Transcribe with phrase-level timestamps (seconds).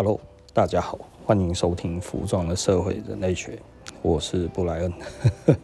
[0.00, 0.20] Hello，
[0.54, 0.96] 大家好，
[1.26, 3.50] 欢迎收听《服装的社会人类学》，
[4.00, 4.92] 我是布莱恩。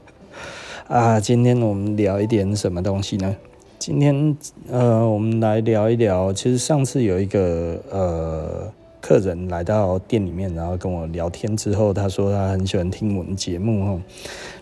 [0.90, 3.36] 啊，今天我们聊一点什么东西呢？
[3.78, 4.36] 今天
[4.68, 6.32] 呃，我们来聊一聊。
[6.32, 14.02] 其实上次有一个呃客人来到店里面，然后跟我聊天之后，他说他很喜欢听我们节目哦。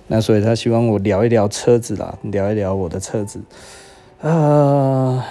[0.06, 3.40] 那所以他希望我聊一聊车子啦，聊一聊我的车子。
[4.20, 5.24] 啊、呃，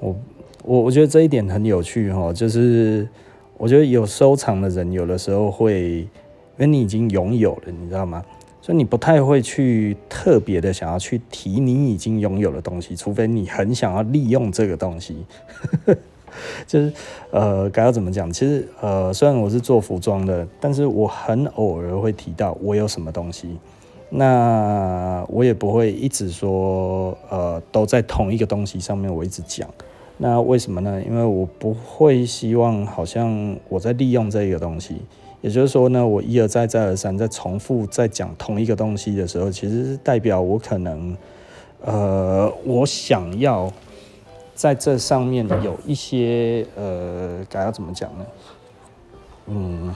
[0.00, 0.16] 我
[0.64, 3.08] 我我觉得这一点很有趣哈，就是。
[3.58, 6.08] 我觉得有收藏的人，有的时候会，因
[6.58, 8.24] 为你已经拥有了，你知道吗？
[8.60, 15.24] 所以你不太会去特别的想要去提你已经拥有的东西，除非你很想要利用这个东西。
[16.66, 16.92] 就是
[17.30, 18.30] 呃，该要怎么讲？
[18.30, 23.56] 其实呃，虽然我是做服装的，但是我很偶尔会提到我有什么东西。
[24.10, 29.68] 那我也不会一直说呃，都在同一个东西上面，我一直讲。
[30.18, 31.02] 那为什么呢？
[31.06, 34.96] 因为我不会希望好像我在利用这个东西，
[35.42, 41.14] 也就是说呢，我一而再再而三在重复在讲同一个东西的时候，其实是代表我可能，
[41.84, 43.70] 呃，我想要
[44.54, 48.26] 在这上面有一些呃，该要怎么讲呢？
[49.48, 49.94] 嗯，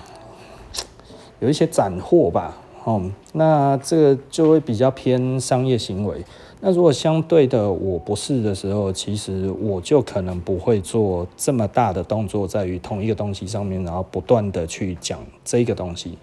[1.38, 6.22] 有一些斩获吧，哦，那这个就会比较偏商业行为。
[6.62, 16.19] 那如果相对的我不是的时候，其实我就可能不会做这么大的动作，在于同一个东西上面，然后不断的去讲这个东西。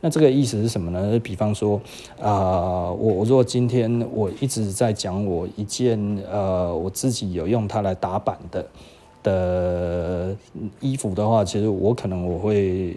[0.00, 1.18] 那这个意思是什么呢？
[1.20, 1.78] 比方说，
[2.18, 5.98] 啊、我我如果今天我一直在讲我一件
[6.30, 8.66] 呃我自己有用它来打版的
[9.22, 10.36] 的
[10.80, 12.96] 衣服的话，其实我可能我会。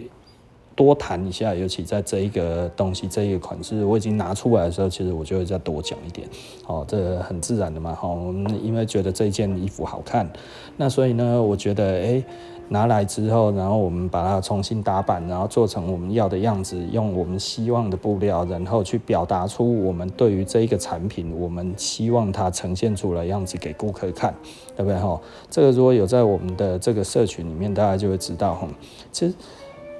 [0.76, 6.28] 多谈一下，尤其在这一个东西、这一个款式我已经拿出来的时候，其实我就会再多讲一点。
[6.66, 7.94] 哦，这、很自然的嘛。
[7.94, 10.30] 好、哦，因为觉得这件衣服好看，
[10.76, 12.22] 那所以呢，我觉得，哎，
[12.68, 24.34] 拿来之后，然后我们把它重新打版，然后做成我们要的样子，用我们希望的布料，然后去表达出我们对于这一个产品，我们希望它呈现出来样子给顾客看，
[24.76, 25.00] 对不对？
[25.00, 28.68] 哈、这个如果有在我们的这个社群里面，大家就会知道，哈、
[29.10, 29.34] 其实。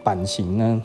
[0.07, 0.81] 版型呢，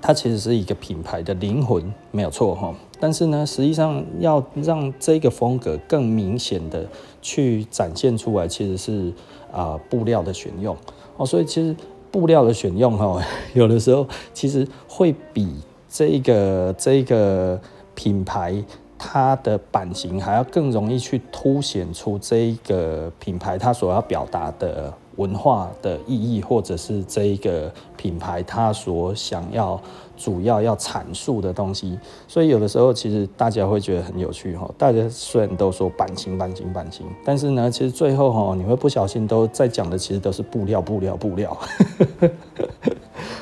[0.00, 2.74] 它其实是一个品牌的灵魂，没有错哈。
[2.98, 6.86] 但是呢，实际上要让这个风格更明显的
[7.20, 9.12] 去展现出来，其实是
[9.52, 10.74] 啊、布料的选用
[11.18, 11.26] 哦。
[11.26, 11.76] 所以其实
[12.10, 13.22] 布料的选用哈，
[13.52, 15.54] 有的时候其实会比
[15.86, 17.60] 这个这个
[17.94, 18.64] 品牌
[18.96, 24.94] 它的版型还要更容易去凸显出这一个品牌它所要表达的。
[25.16, 29.80] 文化的意义，或者是这一个品牌它所想要
[30.16, 34.70] 主要要阐述的东西，所以有的时候其实大家会觉得很有趣哈。
[34.76, 41.56] 大家虽然都说版型、版型、版型，但是呢，其实最后哈，你会不小心都在讲的，其实都是布料、布料、布料。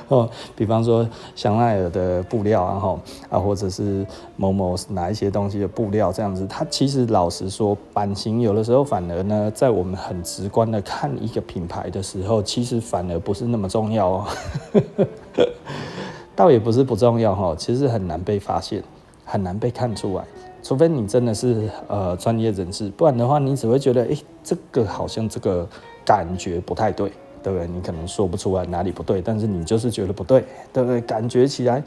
[0.09, 3.01] 哦，比方说香奈儿的布料啊，哈
[3.31, 4.05] 啊，或者是
[4.37, 14.27] 某某哪一些东西的布料这样子，它其实老实说，版型有的时候反而呢，在我们很直观的看一个品牌的时候，其实反而不是那么重要哦。
[16.41, 18.83] 倒也不是不重要哈，其实很难被发现，
[19.27, 20.25] 很难被看出来，
[20.63, 25.69] 除非你真的是呃专业人士，不然的话，你只会觉得，哎、这个好像这个
[26.05, 27.13] 感觉不太对。
[27.43, 27.67] 对不对？
[27.67, 31.01] 你可能说不出来哪里不对，但是你就是觉得不对，对不对？
[31.01, 31.83] 感觉起来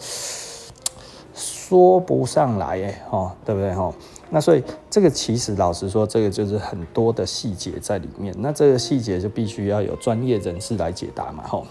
[1.35, 3.71] 说不上来，哎，哦，对不对？
[3.75, 3.93] 哈，
[4.31, 8.33] 那所以这个其实老实说，这个就是很多的细节在里面。
[8.39, 11.63] 那这个细节就必须要有专业人士来解答嘛，哈。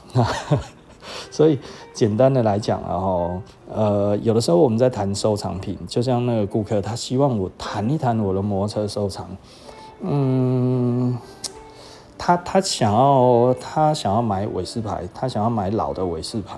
[1.31, 1.59] 所以
[1.93, 3.41] 简单的来讲，然后
[3.73, 9.27] 呃，有的时候我们在谈收藏品，就像那个顾客，他希望我谈一谈我的摩托车收藏，
[10.01, 11.19] 嗯。
[12.25, 16.57] 他他想要他想要买伟士牌，他想要买老的伟士牌，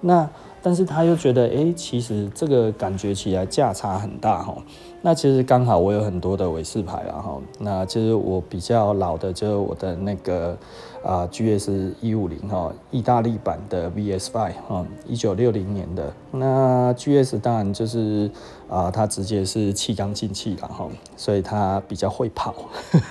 [0.00, 0.30] 那
[0.62, 4.54] 但是他又觉得，哎、其实这个感觉起来价差很大哈。
[5.02, 10.56] 那其实刚好我有很多的伟士牌，然后那其实我比较老的就是我的那个
[11.02, 16.12] 啊 GS 一五零哈，意大利版的 VS Five 哈，一九六零年的。
[16.30, 18.30] 那 GS 当然就是
[18.68, 22.54] 啊，它直接是气缸进气了哈，所以它比较会跑。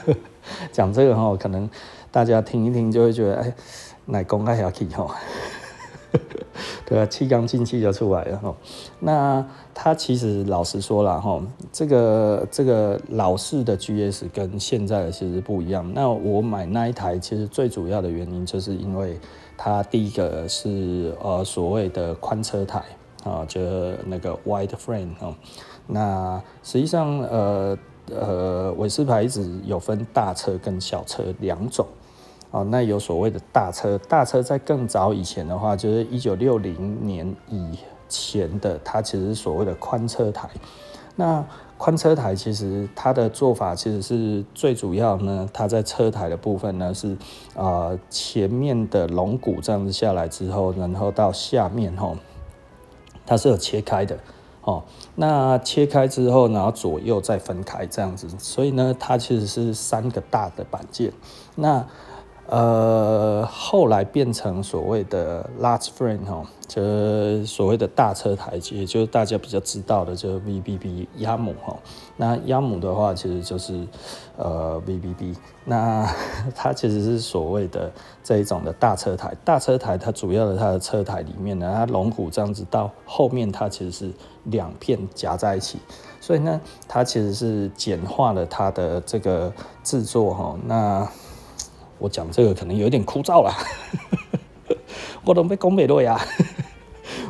[0.72, 1.70] 讲这个哈，可能
[2.12, 3.54] 大家听一听就会觉得，哎，
[4.06, 5.16] 奶公爱下去哈，
[6.86, 8.56] 对啊，气缸进气就出来了哈。
[9.00, 11.42] 那它其实老实说了哈，
[11.72, 15.90] 这个这个老式的 GS 跟现在的其实不一样。
[15.94, 19.20] 那我买那一台，其实最主要的原因就是因为
[19.58, 22.84] 它第一个是呃所谓的宽车台
[23.24, 23.62] 啊，就
[24.06, 25.34] 那个 wide frame 哈。
[25.88, 27.78] 那实际上呃。
[28.12, 31.86] 呃，韦斯牌子有分大车跟小车两种。
[32.52, 40.50] 哦，那有所谓的大车，大车在更早以前的话，就是一九六零年以前的，它其实所谓的宽车台。
[41.16, 41.46] 那
[41.78, 47.16] 宽车台其实它的做法其实是最主要呢，它在车台的部分呢是、
[47.56, 52.16] 呃、前面的龙骨这样子下来之后，然后到下面吼，
[53.26, 54.18] 它是有切开的
[54.64, 54.84] 哦。
[55.16, 61.12] 那切开之后，然后左右再分开这样子，所以呢，它其实是三个大的板件。
[61.56, 61.86] 那
[62.52, 71.78] 呃，后来变成所谓的 large frame 哈，就所谓的大车台，也就是大家比较知道的，就是 VBB 鸭母哈。
[72.18, 73.86] 那鸭母的话，其实就是
[74.36, 76.12] 呃 VBB，那
[76.56, 77.92] 它其实是所谓的
[78.24, 79.32] 这一种的大车台。
[79.46, 84.12] 大车台它主要的它的车台里面呢，它龙骨这样子到后面，它其实是
[84.46, 85.78] 两片夹在一起，
[86.20, 89.54] 所以呢，它其实是简化了它的这个
[89.84, 90.58] 制作哈。
[90.66, 91.08] 那
[92.00, 93.54] 我讲这个可能有点枯燥了，
[95.24, 96.20] 我都被讲美了呀。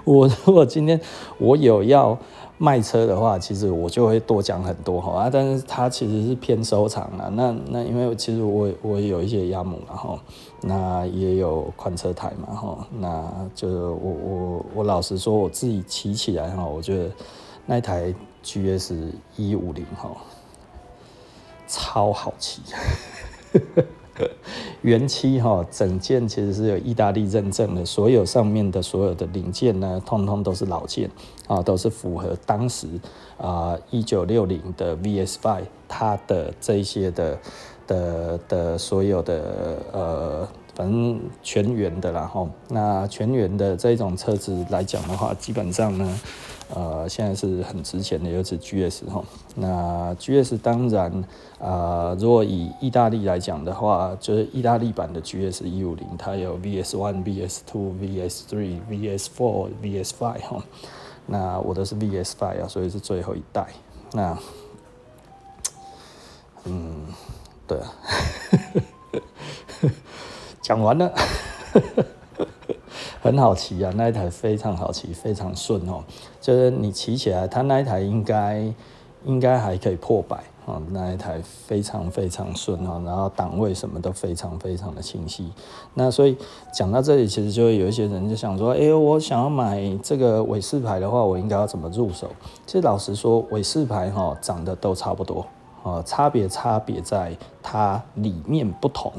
[0.06, 1.00] 我如果今天
[1.38, 2.18] 我有要
[2.57, 5.30] 卖车的话，其实我就会多讲很多哈啊。
[5.31, 10.19] 但是它其实是偏收藏的，那那因为其实我我也有一些鸭母然后
[10.62, 17.12] 那也有宽车台嘛哈，那就是我我我老实说，我自己骑起来哈，我觉得
[17.66, 18.13] 那台
[18.44, 18.95] GS
[19.36, 20.10] 一五零哈
[21.68, 22.62] 超好骑。
[24.81, 31.10] 原漆哈，整件其实是有意大利认证的，所有上面的所有的零件呢，通通都是老件
[31.48, 32.88] 啊，都是符合当时
[33.38, 37.38] 啊一九六零的 VS5 它的这些的
[37.88, 40.48] 的的所有的呃。
[40.76, 46.20] 反正全员的啦哈，那全员的这种车子来讲的话，基本上呢，
[46.74, 49.24] 呃，现在是很值钱的，尤其 GS 哈。
[49.56, 51.24] 那 GS 当然、
[51.60, 60.63] 呃，如果以意大利来讲的话，就是意大利版的 GS 一五零，它有 VS One、VS Two、VS Three、VS Four、VS Five 哈。
[61.25, 63.68] 那我的是 VS Five 啊，所以是最后一代。
[64.13, 64.38] 那，
[66.66, 67.06] 嗯，
[67.68, 67.94] 对啊。
[70.62, 71.12] 讲完了，
[73.21, 76.04] 很好骑啊，那一台非常好骑，非常顺哦。
[76.39, 78.74] 就是你骑起来，它那一台应该
[79.25, 85.51] 应该还可以破百啊，那一台非常非常顺哦，然后档位什么都非常非常的清晰。
[85.95, 86.38] 那所以
[86.71, 92.30] 讲到这里，其实就会有一些人就想说，哎、我想要买这个伟士牌的话，我应该要怎么入手？
[92.66, 95.45] 其实老实说，伟士牌哈长得都差不多
[95.83, 99.12] 啊，差别差别在它里面不同。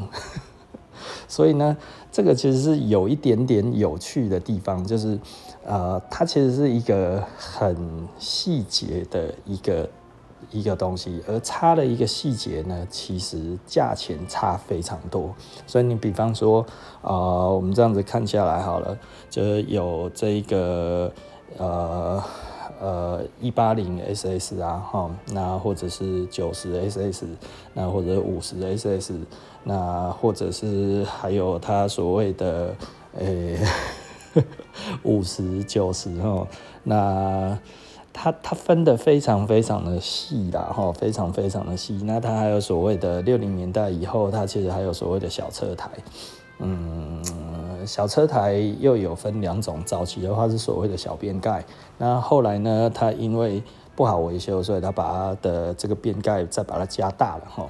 [1.28, 1.76] 所以呢，
[2.10, 5.18] 这个其实是有一点点有趣的地方，就是，
[5.64, 7.76] 呃，它其实是一个很
[8.18, 9.88] 细节的一个
[10.50, 15.34] 一个东西，而差的一个细节呢，其实价钱差非常多。
[15.66, 16.64] 所以你比方说，
[17.02, 17.12] 呃，
[17.54, 18.98] 我们这样子看下来好了，
[19.28, 21.12] 就是有这个，
[21.56, 22.22] 呃。
[22.80, 27.26] 呃，一八零 SS 啊，哈，那或者是九十 SS，
[27.74, 29.12] 那或者五十 SS，
[29.64, 32.74] 那或者是还有它所谓的
[33.18, 33.58] 诶
[35.04, 36.46] 五十九十哈，
[36.82, 37.58] 那
[38.14, 42.00] 它它分得非常非常的细啦，哈，非常非常的细。
[42.04, 45.90] 那它还有所谓的六零年代以后，它其实还有所谓的小车台。
[46.62, 47.22] 嗯，
[47.86, 51.64] 小车台又有分两种，早期的话是所谓的小边盖，
[51.98, 53.62] 那后来呢，它因为
[53.94, 57.66] 不好维修，所以它把它的这个边盖再把它加大了哈。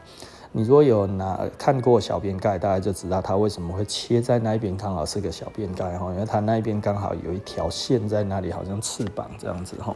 [0.53, 9.95] 你如果有拿看过小边盖，大家就知道它为什么会切在那一边，刚好是个小边盖哈，因为它那一边刚好有一条线在那里，好像翅膀这样子哈。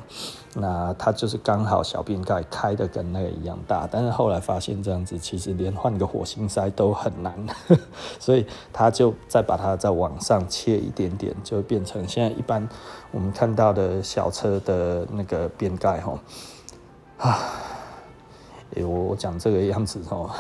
[0.55, 7.35] 那它就是刚好小边盖开的跟那个一样大，但是后来发现这样子其实连换个火星塞都很难，
[8.21, 12.69] 所以他就再把它再往上切一点点，就变成现在一般
[13.11, 16.19] 我们看到的小车的那个边盖哈
[17.19, 17.39] 啊。
[18.77, 20.31] 欸、我我讲这个样子哦，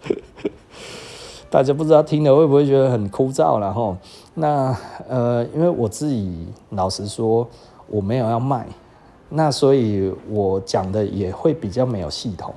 [1.50, 3.96] 大家不知道听了会不会觉得很枯燥了哈？
[4.34, 4.76] 那
[5.08, 7.46] 呃，因为我自己老实说
[7.88, 8.66] 我没有要卖，
[9.28, 12.54] 那所以我讲的也会比较没有系统。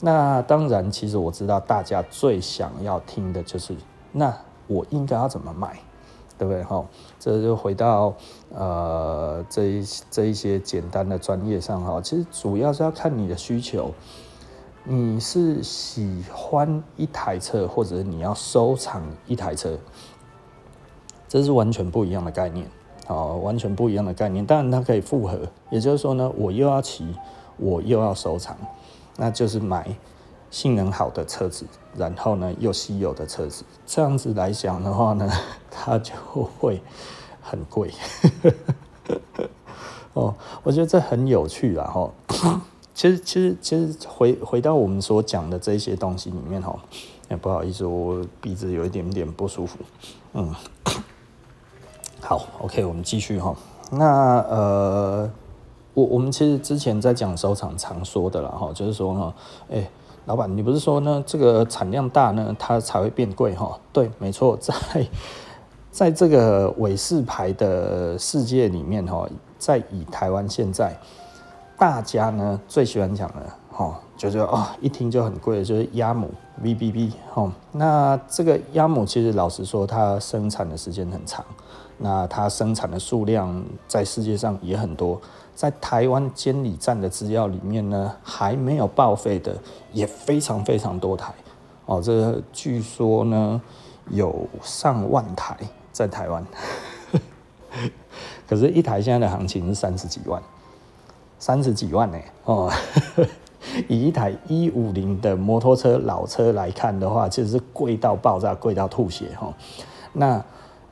[0.00, 3.74] 那当然，其实我知道大家最想要听的就是，
[4.12, 4.32] 那
[4.66, 5.78] 我应该要怎么卖？
[6.38, 6.84] 对不对哈？
[7.26, 8.14] 这就回到
[8.54, 12.00] 呃这一这一些简单的专业上哈。
[12.00, 13.90] 其实主要是要看你的需求，
[14.84, 19.76] 你是喜欢一台车，或者你要收藏一台车，
[21.26, 22.70] 这是完全不一样的概念
[23.08, 24.46] 啊，完全不一样的概念。
[24.46, 25.40] 当然它可以复合，
[25.70, 27.12] 也就是说呢，我又要骑，
[27.56, 28.56] 我又要收藏，
[29.16, 29.88] 那就是买
[30.50, 35.30] 性能好的车子，然后呢又稀有的车子，这样子来讲的话呢，
[35.70, 36.12] 它就
[36.58, 36.82] 会
[37.42, 37.92] 很贵。
[40.14, 41.90] 哦，我觉得这很有趣啊！
[41.92, 42.60] 哈，
[42.94, 46.74] 其实其实其实回回到我们所讲的这些东西里面哈，
[47.28, 49.78] 也不好意思，我鼻子有一点点不舒服。
[50.32, 50.54] 嗯，
[52.20, 53.54] 好，OK，我们继续哈。
[53.90, 55.30] 那呃，
[55.92, 59.34] 我我们其实之前在讲收藏常说的了哈，就是说呢，
[59.70, 59.90] 哎、
[60.26, 63.78] 老板，你不是说呢这个产量大呢，它才会变贵哈？
[63.92, 64.74] 对，没错， 在
[65.90, 69.26] 在这个伟士牌的世界里面哈。
[69.58, 70.94] 在以台湾现在，
[71.78, 76.30] 大家呢最喜欢讲的，哈，就是哦，一听就很贵的，就是鸭母
[76.62, 77.50] VBB 哈。
[77.72, 81.42] 那这个鸭母其实老实说，它生产的时间很长，
[81.96, 85.18] 那它生产的数量在世界上也很多。
[85.56, 89.56] 在台湾监理站的资料里面呢，还没有报废的
[89.90, 91.32] 也非常非常多台
[91.86, 91.98] 哦。
[92.00, 93.60] 这据说呢
[94.10, 95.56] 有上万台
[95.90, 96.44] 在台湾。
[98.46, 100.40] 可是，一台现在的行情是三十几万，
[101.38, 102.32] 三十几万呢、欸？
[102.44, 102.70] 哦，
[103.88, 109.52] 以一台一五零的摩托车老车来看的话，其实是贵到爆炸，贵到吐血哈。
[110.12, 110.44] 那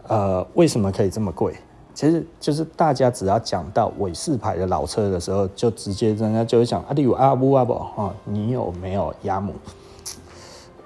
[0.09, 1.55] 呃，为什么可以这么贵？
[1.95, 9.53] 其实就是大家只要讲到伟士牌的老车的时候，就直接人家就会想啊，你有阿姆阿宝哈，你有没有亚姆？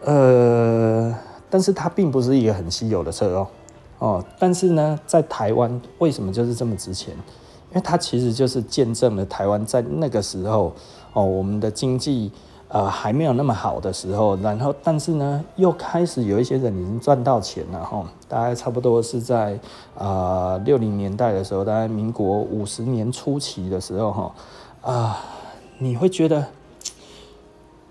[0.04, 1.12] 呃，
[1.48, 3.48] 但是它并不是一个很稀有的车哦。
[3.98, 7.12] 哦，但是呢，在台湾为什么就是这么值钱？
[7.70, 10.72] 因为它其实就是见证了台湾在那个时候，
[11.14, 12.30] 哦，我们的经济
[12.68, 19.58] 呃还没有那么好的时候，然后但是呢，又开始有一些人已经赚到钱了哈、大概差不多是在
[19.96, 24.34] 呃六零年代的时候，大概民国五十年初期的时候哈，
[24.82, 25.16] 啊、呃，
[25.78, 26.46] 你会觉得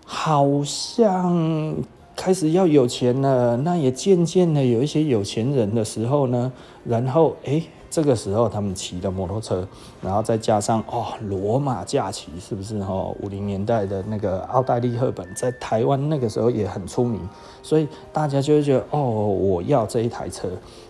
[0.05, 1.75] 好像。
[2.19, 6.51] 开始要有钱了，那也渐渐的有一些有钱人的时候呢，
[6.83, 7.61] 然后哎、
[7.97, 9.67] 这个时候他们骑的摩托车，
[10.03, 12.93] 然后再加上哦，罗马假期是不是哈？
[13.23, 17.19] 五零年代的那个奥黛丽·赫本在台湾那个时候也很出名，
[17.63, 20.47] 所以大家就会觉得哦，我要这一台车。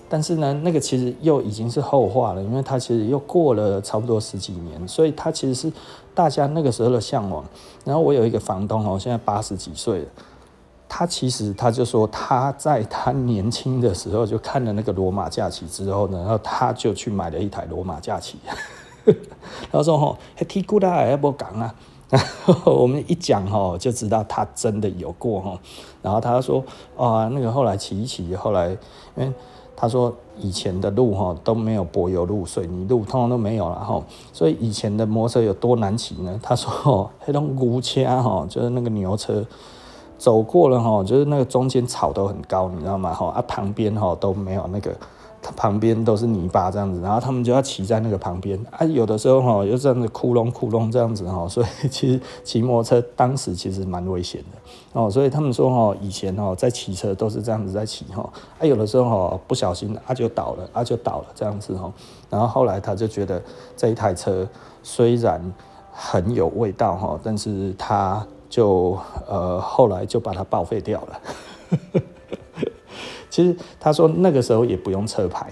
[0.10, 5.72] 但是呢，那个其实又已经是后话了，因为它其实又过了差不多十几年，所以它其实是
[6.14, 7.42] 大家那个时候的向往。
[7.86, 10.06] 然后我有一个房东哦，现在八十几岁了。
[10.90, 18.38] 他其实他就说他在他年轻的时候就看了那个罗马假期之后呢，然后他就去买了一台罗马假期。
[19.72, 21.74] 他说：“吼，还提古拉还不讲啊？”
[22.66, 25.60] 我们一讲吼就知道他真的有过吼。
[26.02, 26.64] 然后他说
[26.98, 28.78] ：“啊，那个后来骑一骑，后来因
[29.18, 29.32] 为
[29.76, 34.02] 他说以前的路哈都没有柏油路、水泥路，通通都没有了哈。
[34.32, 36.40] 所以以前的摩托车有多难骑呢？
[36.42, 39.46] 他说：那种牛车哈，就是那个牛车。”
[40.18, 43.14] 走过了哈，就是那个中间草都很高，你知道吗？
[43.14, 44.92] 哈啊，旁边哈都没有那个，
[45.42, 48.84] 它旁边都是泥巴这样子，然后他们就要骑在那个旁边啊。
[48.86, 55.10] 有的时候哈，又这样子窟窿窟窿这样子哈，所以其实骑摩托车当时其实蛮危险的哦。
[55.10, 58.28] 所以他们说哈，以前哈在骑车都是这样子在骑哈
[58.60, 61.94] 啊，有的时候哈不小心啊就倒了啊就倒了这样子哈。
[62.30, 63.42] 然后后来他就觉得
[63.76, 64.48] 这一台车
[64.82, 65.40] 虽然
[65.92, 68.26] 很有味道哈，但是他。
[68.50, 71.22] 就呃，后来就把它报废掉了。
[73.30, 75.52] 其实他说那个时候也不用车牌，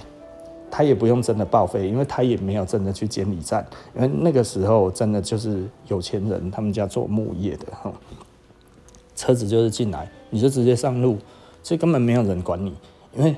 [0.71, 7.91] 他也不用真的报废，因为他也没有真的去监理站，因为那个时候真的就是有钱人，他们家做木业的哈，
[9.15, 11.17] 车子就是进来，你就直接上路，
[11.61, 12.75] 所以根本没有人管你，
[13.15, 13.35] 因为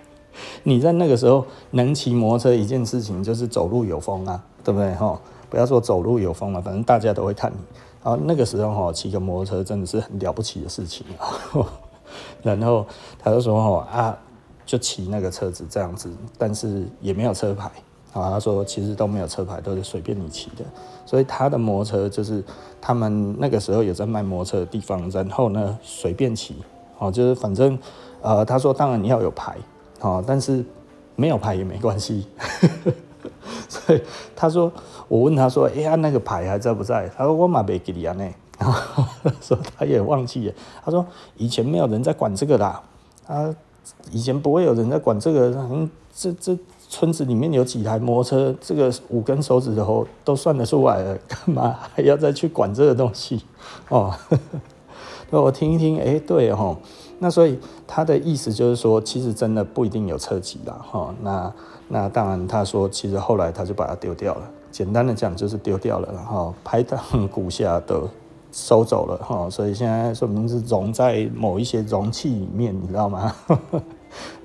[0.64, 5.20] 你在那个时候能骑摩托车一件事情就是走路有风啊，对不对哈？
[5.48, 7.58] 不要说走路有风了，反正大家都会看你。
[8.06, 11.04] 然后那个时候哈，骑个摩托车真的是很了不起的事情。
[12.40, 12.86] 然后
[13.18, 14.16] 他就说哈啊，
[14.64, 16.08] 就骑那个车子这样子，
[16.38, 17.68] 但是也没有车牌
[18.12, 18.30] 啊。
[18.30, 20.64] 他说其实都没有车牌，都是随便你骑的。
[21.04, 22.44] 所以他的摩托车就是
[22.80, 26.54] 他们那个时候有在卖摩托车的地方，然后呢随便骑
[27.00, 27.76] 哦，就是反正
[28.22, 29.56] 呃，他说当然你要有牌
[30.00, 30.64] 哦，但是
[31.16, 32.28] 没有牌也没关系。
[33.68, 34.00] 所以
[34.36, 34.72] 他说，
[35.08, 37.08] 我问他说，哎呀，那个牌还在不在？
[37.16, 38.28] 他说我嘛没给你啊呢。
[38.58, 39.04] 然后
[39.40, 40.54] 说他也忘记了。
[40.84, 41.04] 他说
[41.36, 42.82] 以前没有人在管这个啦，
[43.26, 43.54] 啊，
[44.10, 45.88] 以前不会有人在管这个。
[46.18, 46.58] 这这
[46.88, 53.44] 村子里面有几台摩托车，这个五根手指头都算得出来， 干嘛还要再去管这个东西？
[53.90, 54.14] 哦，
[55.28, 56.78] 那我听一听，哎，对哦。
[57.18, 61.14] 那所以他的意思就是说，其实真的不一定有车籍啦，哈。
[61.20, 61.52] 那
[61.88, 64.50] 那当然，他说其实后来他就把它丢掉了。
[64.76, 68.02] 简单的讲就是丢掉了，然后拍档骨下的
[68.52, 73.34] 收走了哈，所以现在说明是融在某一些容器里面，你知道吗？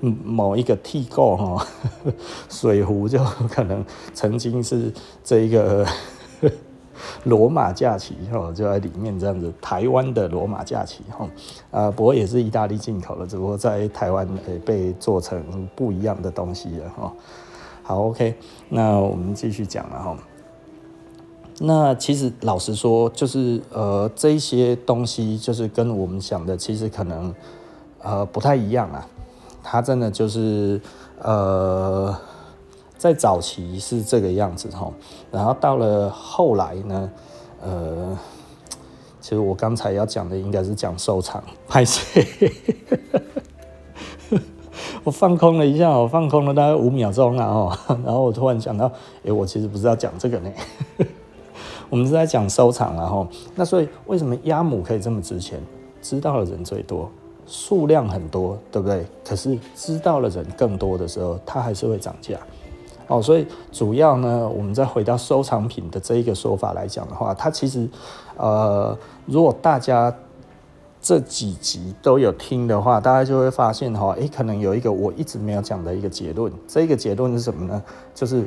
[0.24, 1.66] 某一个替构哈，
[2.48, 3.84] 水壶就可能
[4.14, 4.90] 曾经是
[5.22, 5.86] 这一个
[7.24, 11.28] 罗马假期哈，就在里面这样子，台湾的罗马假期哈，
[11.70, 14.26] 啊，不过也是意大利进口的，只不过在台湾
[14.64, 17.12] 被做成不一样的东西了哈。
[17.82, 18.34] 好，OK，
[18.68, 20.16] 那我们继续讲了哈。
[21.58, 27.34] 那其实老实说，就是呃，这些东西就是跟我们想的其实可能
[28.00, 29.06] 呃不太一样啊。
[29.62, 30.80] 它真的就是
[31.20, 32.16] 呃，
[32.98, 34.90] 在早期是这个样子哈，
[35.30, 37.10] 然后到了后来呢，
[37.62, 38.18] 呃，
[39.20, 42.26] 其实我刚才要讲的应该是讲收藏，拍谢，
[45.04, 48.90] 我放空了一下，我放空了大概五秒钟啊哦， 然后我突然想到，
[49.24, 50.50] 哎，我其实不是要讲这个呢。
[51.90, 55.60] 我们是在讲收藏，然后那所以为什么鸭母可以这么值钱？
[56.00, 57.10] 知道的人最多，
[57.46, 59.04] 数量很多，对不对？
[59.24, 62.38] 可是知道的人更多的时候，它还是会涨价。
[63.08, 67.86] 哦，所以主要呢，我们再回到收藏品的这一个说法来讲的话，它其实
[68.36, 70.14] 呃，如果大家
[71.02, 76.50] 这几集都有听的话，大家就会发现哈，诶，可能有一个我一直没有讲的一个结论。
[76.68, 77.82] 这个结论是什么呢？
[78.14, 78.46] 就是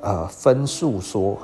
[0.00, 1.36] 呃，分数说。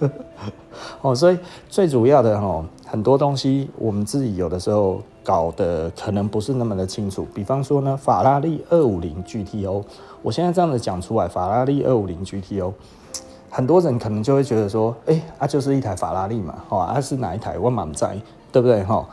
[1.00, 7.26] 哦，所以最主要的哈，很多东西我们自己有的时候搞得可能不是那么的清楚。
[7.34, 9.82] 比方说呢，法拉利二五零 GTO，
[10.20, 12.72] 我现在这样子讲出来，法拉利二五零 GTO，
[13.50, 17.58] 很多人可能就会觉得说，哎，啊就是一台法拉利嘛，哦，啊是哪一台？
[17.58, 18.16] 我满载，
[18.52, 18.82] 对不对？
[18.84, 19.06] 哈，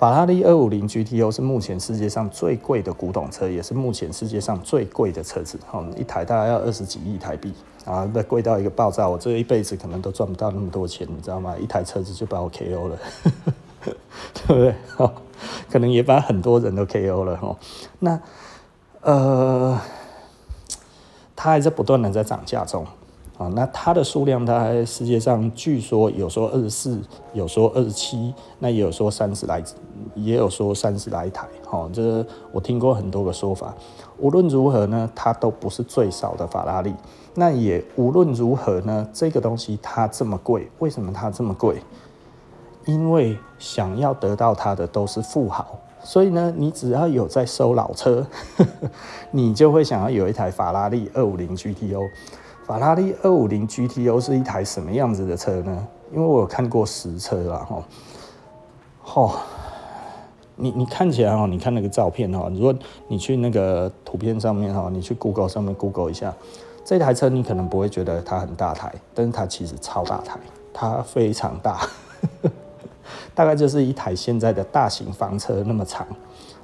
[0.00, 7.52] 法拉利二五零 GTO 是目前世界上最贵的古董车，也是目前世界上最贵的车子，哦，一台大概要二十几亿台币。
[7.84, 11.54] 啊，那贵到一个爆炸，我这一辈子可能都赚不到那么多钱，你知道吗？
[11.58, 12.98] 一台车子就把我 KO 了，
[13.84, 14.74] 对不对？
[14.96, 15.12] 哦，
[15.70, 17.54] 可能也把很多人都 KO 了哈。
[17.98, 18.18] 那
[19.02, 19.78] 呃，
[21.36, 22.86] 它还在不断的在涨价中
[23.40, 23.50] 啊。
[23.54, 27.00] 那它的数量，它在世界上据说有说二十四，
[27.32, 29.62] 有说二十七，那也有说三十来，
[30.14, 31.48] 也有说三十来台。
[31.64, 33.74] 哈，这我听过很多个说法。
[34.18, 36.94] 无论如何呢，它都不是最少的法拉利。
[37.34, 41.80] 那也无论如何呢，这个东西它这么贵，为什么它这么贵？
[42.86, 48.26] 因为想要得到它的都是富豪，所以呢，你只要有在收老车，
[49.30, 52.08] 你就会想要有一台法拉利二五零 GTO。
[52.70, 55.88] 法拉利二五零 GTO 是一台什么样子的车呢？
[56.12, 57.82] 因为我有看过实车啦，吼，
[59.02, 59.32] 吼，
[60.54, 62.72] 你你看起来哦，你看那个照片哈，如果
[63.08, 66.32] 你去那个图片上面哈，你去 Google 上面 Google 一下。
[66.84, 70.38] 这台车你可能不会觉得它很大台，但是它其实超大台，
[70.72, 71.80] 它非常大，
[73.34, 76.06] 大概就是一台现在的大型房车那么长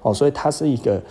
[0.02, 1.02] 哦，所以它是一个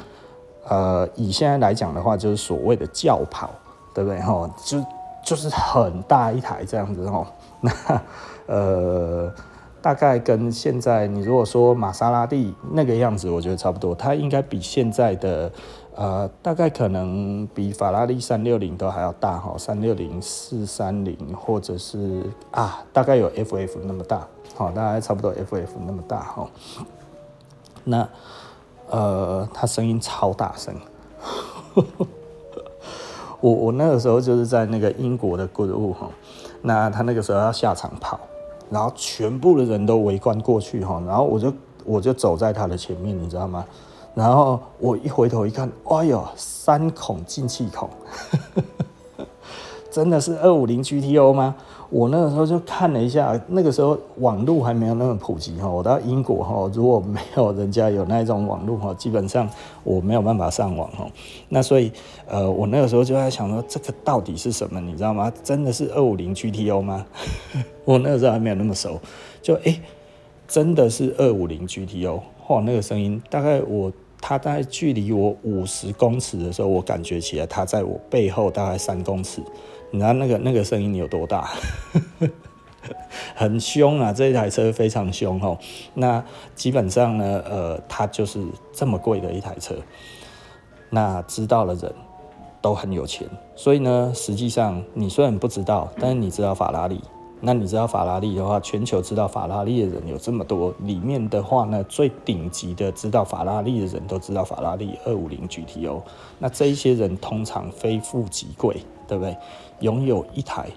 [0.69, 3.49] 呃，以现在来讲的话，就是所谓的轿跑，
[3.95, 4.19] 对不对？
[4.21, 4.85] 哈，就
[5.23, 7.25] 就是很大一台这样子哦。
[7.61, 7.71] 那
[8.45, 9.33] 呃，
[9.81, 15.51] 大概跟现在你如果说玛莎拉蒂那个样子，我觉得差不多，它应该比现在的。
[15.97, 26.49] 呃，大概可能比法拉利三六零都还要大哈，三六零、四三零，或者是啊，大概有 FF 那么大，好，大概差不多 FF 那么大哈。
[27.85, 28.09] 那
[28.89, 30.75] 呃，它声音超大声，
[31.73, 32.07] 呵 呵
[33.45, 36.09] 我我那个时候就是在那个英国的 Goodwood 哈，
[36.63, 38.19] 那他那个时候要下场跑，
[38.71, 41.53] 然后全部的人都围观过去哈，然后我就
[41.85, 43.63] 我就走在他的前面，你知道吗？
[44.15, 47.87] 然后我一回头一看，哎呦，三孔进气孔，
[49.91, 51.55] 真的是二五零 GTO 吗？
[51.89, 55.69] 我那个时候就看了一下，那个时候网络还没有那么普及哈。
[55.69, 59.49] 我到英国哈，如果没有人家有那种网络哈，基本上
[59.83, 61.07] 我没有办法上网哈。
[61.49, 61.91] 那所以
[62.27, 64.79] 呃，我那个时候就在想说，这个到底是什么？
[64.81, 65.31] 你知道吗？
[65.43, 67.05] 真的是二五零 GTO 吗？
[67.85, 68.99] 我那个时候还没有那么熟，
[69.41, 69.79] 就哎，
[70.47, 73.91] 真的是二五零 GTO，哇，那个声音大概我。
[74.27, 79.39] 它在距离我五十公尺的时候，我感觉起来它在我背后大概三公尺。
[79.91, 81.49] 你知道那个那个声音有多大？
[83.35, 84.13] 很凶啊！
[84.13, 85.57] 这一台车非常凶哦。
[85.95, 89.75] 那基本上呢，呃，它就是这么贵的一台车。
[90.91, 91.93] 那知道的人
[92.61, 97.01] 都很有钱，所以呢，实际上你虽然不知道，但是你知道法拉利。
[97.41, 106.01] 那你知道法拉利的话，全球知道法拉利的人有这么多，里面的话呢，最顶级的知道法拉利的人都知道法拉利二五零 GTO。
[106.39, 109.35] 那这一些人通常非富即贵，对不对？
[109.79, 110.69] 拥有一台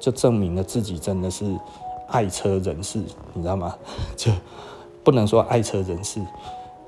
[0.00, 1.44] 就证明了自己真的是
[2.08, 2.98] 爱车人士，
[3.32, 3.76] 你知道吗？
[4.16, 4.32] 就
[5.02, 6.20] 不能说爱车人士，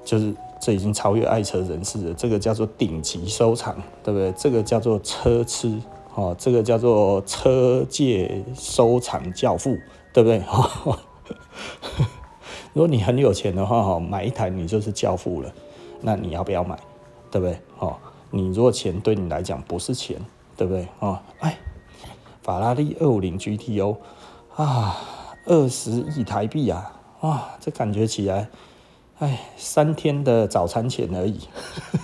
[0.05, 2.15] 就是这已经超越爱车人士了。
[2.15, 4.33] 这个叫做顶级收藏，对不对？
[4.33, 5.79] 这个叫做车痴，
[6.15, 9.79] 哦，这个叫做车界收藏教父，
[10.13, 10.43] 对不对？
[12.73, 15.53] 如果你很有钱的话，哈，买一台你就是教父了。
[16.03, 16.79] 那你要不要买？
[17.31, 17.59] 对不对？
[17.79, 17.97] 哦，
[18.31, 20.21] 你如果钱对你来讲不是钱，
[20.57, 20.89] 对不对？
[21.01, 21.59] 哦，哎，
[22.43, 23.97] 法拉利二五零 GTO
[24.55, 24.97] 啊，
[25.45, 28.49] 二十亿台币啊，哇，这感觉起来，
[29.19, 31.41] 哎，三天的早餐钱而已，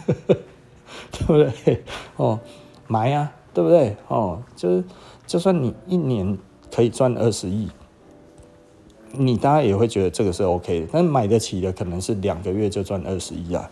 [0.27, 1.83] 对不对？
[2.17, 2.39] 哦，
[2.87, 3.97] 买呀，对不对？
[4.09, 4.85] 哦，就是
[5.27, 6.37] 就算你一年
[6.71, 7.71] 可以赚二十亿。
[9.15, 13.71] 你大家也会觉得这个是 OK 的，但买得起的可能是两个月就赚二十亿啊，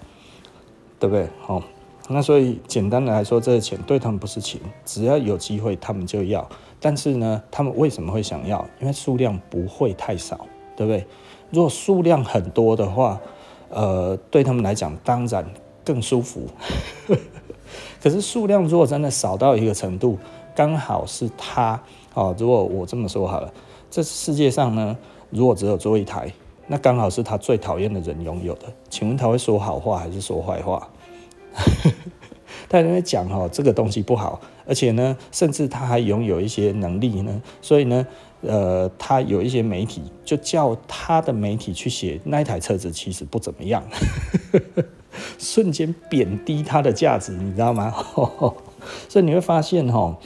[0.98, 1.26] 对不对？
[1.40, 1.62] 好，
[2.12, 6.46] 那所以简单的来说，这个钱对他们不是钱，只要有机会他们就要。
[6.81, 8.66] 但是呢，他们为什么会想要？
[8.81, 10.46] 因为数量不会太少，
[10.77, 11.07] 对不对？
[11.51, 13.20] 如果数量很多的话，
[13.68, 15.44] 呃，对他们来讲当然
[15.85, 16.42] 更舒服。
[18.03, 20.18] 可是数量如果真的少到一个程度，
[20.55, 21.81] 刚好是他
[22.14, 22.35] 哦。
[22.37, 23.53] 如果我这么说好了，
[23.88, 24.99] 这世界上呢？
[25.31, 26.33] 如果只有做一台，
[26.66, 28.62] 那刚好是他最讨厌的人拥有的。
[28.88, 30.88] 请问他会说好话还是说坏话？
[32.68, 38.07] 他因为讲哈这个东西不好，而且呢，甚至他还拥有一些能力呢，所以呢，
[38.42, 43.83] 呃，他有一些媒体就叫他的媒体去写那一台车子其实不怎么样，
[45.38, 47.92] 瞬间贬低他的价值，你知道吗？
[49.09, 50.16] 所以你会发现哈。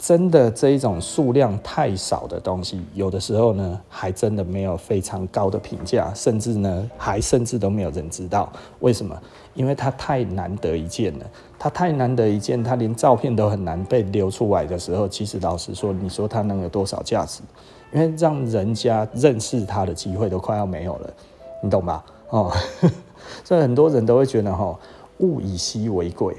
[0.00, 8.48] 真的这一种数量太少的东西，有的时候呢，还真的没有非常高的评价，甚至呢，还甚至都没有人知道
[8.78, 9.20] 为什么？
[9.58, 11.26] 因为它太难得一见了，
[11.58, 17.40] 它太难得一见，它连照片都很难被流出来的时候，其实老实说，你说它能有多少价值？
[17.92, 21.12] 因为让人家认识它的机会都快要没有了，
[21.60, 22.04] 你懂吧？
[22.30, 22.52] 哦，
[23.42, 24.78] 所以很多人都会觉得哈，
[25.18, 26.36] 物以稀为贵。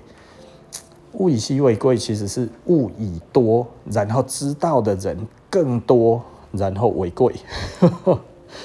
[1.14, 6.22] 物以稀为贵，其实是物以多，然后知道的人更多，
[6.54, 7.36] 然后为贵。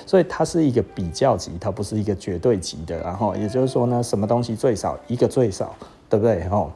[0.06, 2.98] 所以它是一个比较级，它不是一个绝对级的。
[3.00, 4.98] 然后也就是说呢，什么东西最少？
[5.06, 5.74] 一个最少，
[6.08, 6.46] 对不对？
[6.50, 6.70] 哦，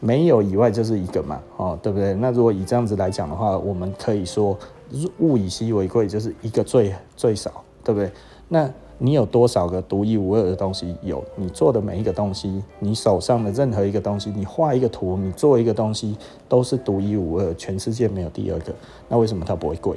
[0.00, 2.14] 没有以外就是一个嘛，哦，对不对？
[2.14, 4.58] 那如果以这样子来讲的话，我们可以说
[5.18, 8.10] 物以稀为贵，就是一个最最少，对不对？
[8.48, 10.94] 那你有多少个独一无二的东西？
[11.02, 16.16] 有，你做的每一个东西，你手上的任何一个东西，你画一个图，你做一个东西，
[16.48, 18.72] 都是独一无二，全世界没有第二个。
[19.08, 19.96] 那为什么它不会贵？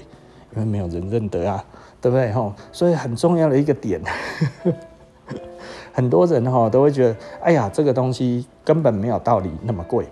[0.56, 1.64] 因为没有人认得啊，
[2.02, 2.32] 对不对？
[2.32, 4.02] 吼，所以很重要的一个点，
[5.94, 10.08] 很多人哈都会觉得，哎呀，这个东西根本没有道理那么贵。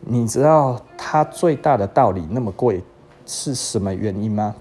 [0.00, 2.82] 你知道它最大的道理那么贵
[3.26, 4.54] 是什么原因吗？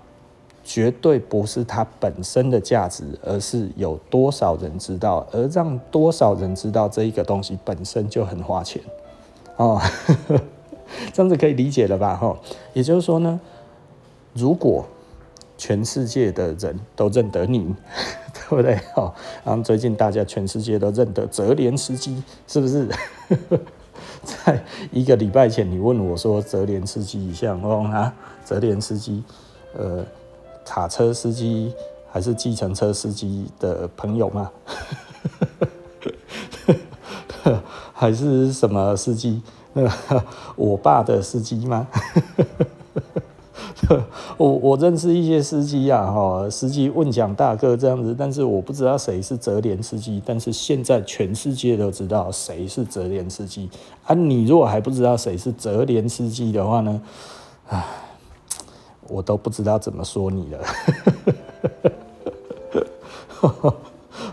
[0.61, 8.79] 绝对不是它本身的价值，而是有多少人知道，而让多少人知道这一个东西本身就很花钱
[9.55, 9.81] 哦，
[11.11, 12.15] 这样子可以理解了吧？
[12.15, 12.37] 哈，
[12.73, 13.39] 也就是说呢，
[14.33, 14.85] 如果
[15.59, 17.75] 全世界的人都认得你，
[18.33, 18.77] 对不对？
[18.95, 19.13] 哈，
[19.45, 22.87] 然后最近大家全世界都认得泽连斯基，是不是？
[24.23, 29.23] 在一个礼拜前，你问我说泽连斯基一项哦啊，泽连斯基，
[29.77, 30.03] 呃。
[30.65, 31.73] 卡车司机
[32.11, 34.51] 还是计程车司机的朋友吗？
[37.91, 39.41] 还是什么司机？
[39.73, 40.23] 那个
[40.55, 41.87] 我爸的司机吗？
[44.37, 50.21] 我我认识一些司机啊，哈，司机问讲大哥这样子，但是我不知道谁是泽连司机。
[50.25, 53.69] 但是现在全世界都知道谁是泽连司机
[54.05, 54.13] 啊！
[54.13, 57.01] 你如果还不知道谁是泽连司机的话呢？
[57.69, 57.85] 唉。
[59.11, 60.63] 我都不知道怎么说你了，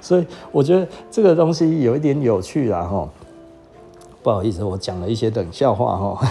[0.02, 3.08] 所以我觉得这个东西有一点有趣啊，哈，
[4.22, 6.28] 不好意思，我讲了一些冷笑话哈，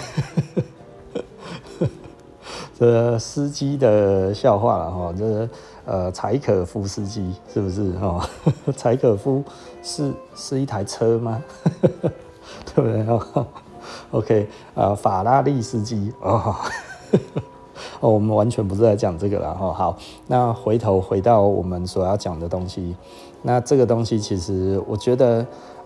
[2.77, 5.49] 这司机的笑话了哈，这
[5.85, 8.29] 呃柴可夫司机是不是哈？
[8.75, 9.43] 柴可夫
[9.81, 11.41] 是是一台车吗？
[12.75, 13.45] 对不对
[14.11, 16.55] ？OK 啊，法拉利司机哦。
[17.99, 19.71] 哦，我们完全不是在讲这个了哈。
[19.71, 22.95] 好，那回头回到我们所要讲的东西，
[23.41, 25.39] 那这个东西其实我觉得，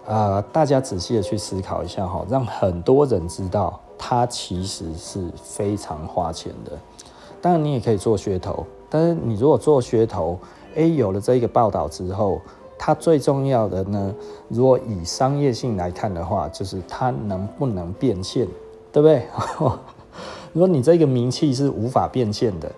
[0.07, 6.71] 啊、呃，大家仔细的去思考一下哈，让很多人知道它其实是非常花钱的。
[7.41, 10.39] 当然，你也可以做噱头，但是你如果做噱头，
[10.75, 12.41] 哎，有了这一个报道之后，
[12.77, 14.15] 它最重要的呢，
[14.47, 18.47] 如果以商业性来看的话，就是它能不能变现，
[18.91, 19.27] 对不对？
[20.51, 22.71] 如果你这个名气是无法变现的，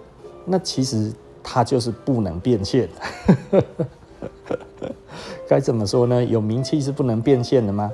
[0.44, 2.90] 那其实它就是不能变现。
[5.48, 6.24] 该怎么说呢？
[6.24, 7.92] 有名气是不能变现的吗？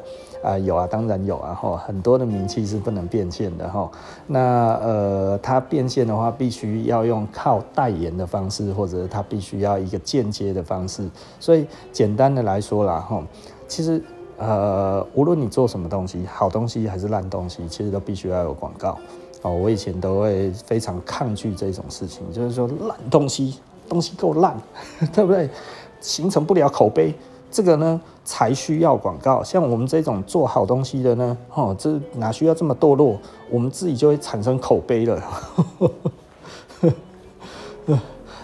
[0.47, 3.91] 啊、有啊，当然有啊，哈，很多的名气是不能变现的，哈。
[4.27, 11.05] 那呃，它变现的话，必须要用靠代言的方式，或者它必须要一个间接的方式。
[11.39, 13.21] 所以简单的来说啦，哈，
[13.67, 14.01] 其实
[14.37, 18.97] 呃，无论你做什么东西，好东西还是烂东西，其实都必须要有广告。
[19.41, 24.55] 哦，我以前都会非常抗拒这种事情，就是说烂东西，东西够烂，
[25.13, 25.49] 对不对？
[25.99, 27.13] 形成不了口碑。
[27.49, 29.41] 这个呢，才需要广告。
[29.41, 33.17] 像我们这种做好东西的呢，哦，这哪需要这么堕落？
[33.49, 35.23] 我们自己就会产生口碑了。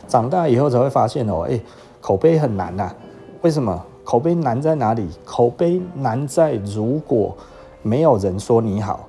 [0.08, 1.60] 长大以后才会发现哦，哎，
[2.00, 2.90] 口碑很难呐。
[3.42, 3.86] 为什么？
[4.06, 5.06] 口碑难在哪里？
[5.26, 7.36] 口碑难在如果
[7.82, 9.02] 没有人说你好，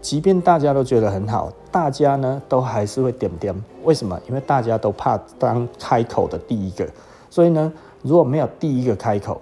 [0.00, 3.52] 即便大家都觉得很好，大家呢都还是会点点。
[3.82, 4.16] 为什么？
[4.28, 6.88] 因为大家都怕当开口的第一个，
[7.28, 7.72] 所以呢。
[8.02, 9.40] 如果没有第一个开口，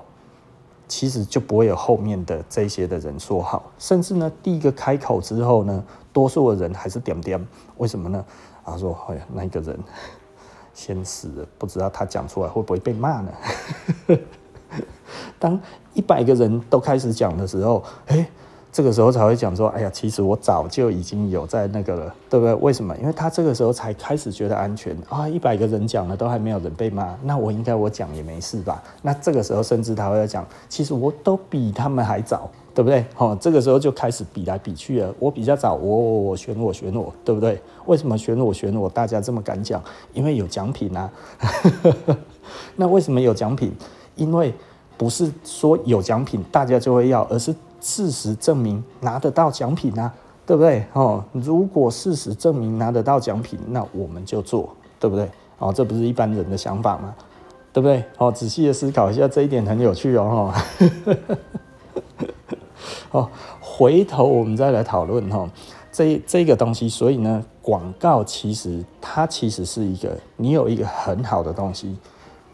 [0.88, 3.72] 其实就不会有后面的这些的人说好。
[3.78, 7.46] 甚至呢，第一个开口之后呢，多数的人还是点点。
[7.76, 8.24] 为什么呢？
[8.64, 9.78] 他说：“哎呀，那个人
[10.72, 13.32] 先死，不知道他讲出来会不会被骂呢？”
[15.38, 15.60] 当
[15.92, 18.28] 一百个人都开始讲的时候，哎。
[18.74, 22.52] 这个时候才会讲说，哎呀，其实我早就已经有在那个了，对不对？
[22.56, 22.92] 为什么？
[22.96, 25.28] 因为他这个时候才开始觉得安全啊！
[25.28, 28.82] 一百个人讲了，都还没有人被骂，那我应该我讲也没事吧？
[29.00, 33.06] 那这个时候甚至他会讲，其实我都比他们还早，对不对？
[33.16, 37.62] 哦，这个时候就开始比来比去了，我比较早，我我我选我选我，对不对？
[37.86, 38.90] 为什么选我选我？
[38.90, 39.80] 大家这么敢讲？
[40.12, 41.08] 因为有奖品啊！
[42.74, 43.72] 那为什么有奖品？
[44.16, 44.52] 因为
[44.96, 47.54] 不是说有奖品大家就会要，而是。
[47.84, 50.10] 事实证明拿得到奖品啊，
[50.46, 50.82] 对不对？
[50.94, 55.28] 哦，如果事实证明拿得到奖品，那我们就做，对不对？
[55.58, 57.14] 哦，这不是一般人的想法吗？
[57.74, 58.02] 对不对？
[58.16, 60.54] 哦，仔细的思考一下，这一点很有趣哦。
[63.10, 63.28] 哦，
[63.60, 65.46] 回头我们再来讨论哈，
[65.92, 71.94] 这这个东西，所以呢，广告其实它其实是一个，你有一个很好的东西。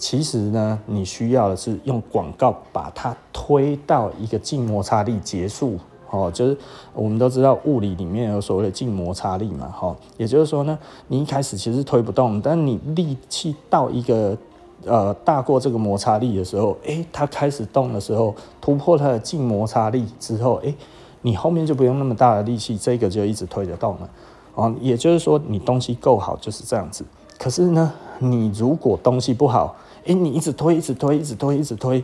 [0.00, 5.78] 其实呢，你需要的是用广告把它推到一个静摩擦力结束。
[6.08, 6.56] 哦，就是
[6.92, 14.36] 我们都知道物理里面有所谓的静摩擦力嘛，哈，也就是说呢，你一开始其实推不动，但你力气到一个
[14.84, 20.74] 呃大过这个摩擦力的时候，诶，它开始动的时候，突破它的静摩擦力之后，诶，
[21.22, 24.10] 你后面就不用那么大的力气，这个就一直推得动了，
[24.56, 27.04] 哦，也就是说你东西够好就是这样子。
[27.38, 32.02] 可是呢，你如果东西不好，诶，你一直推，一直推，一直推，一直推，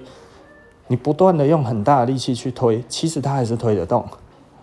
[0.88, 4.04] 你不断的用很大的力气去推，其实它还是推得动。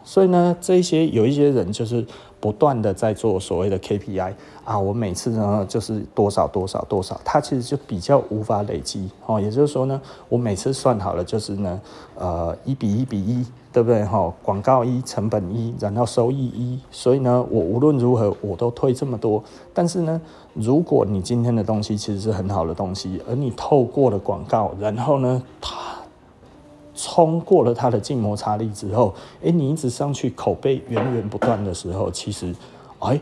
[0.03, 2.05] 所以呢，这些有一些人就是
[2.43, 4.33] 不断的在做所谓的 KPI
[4.65, 9.39] 啊，我每次呢就是多少多少多少，它其实就比较无法累积哦。
[9.39, 11.79] 也就是说呢，我每次算好了就是呢，
[12.15, 14.03] 呃，一比一比一，对不对？
[14.03, 19.41] 哈，广告一，成本一，然后收益一，所以呢，我无论如何我都推这么多。
[19.73, 20.19] 但是呢，
[20.53, 26.02] 如果你今天的东西其实是很好的东西，而你透过了广告，然后呢，它。
[26.95, 32.53] 冲过了它的静摩擦力之后，诶，你一直上去，口碑源源不断的时候，其实，
[32.99, 33.19] 哎，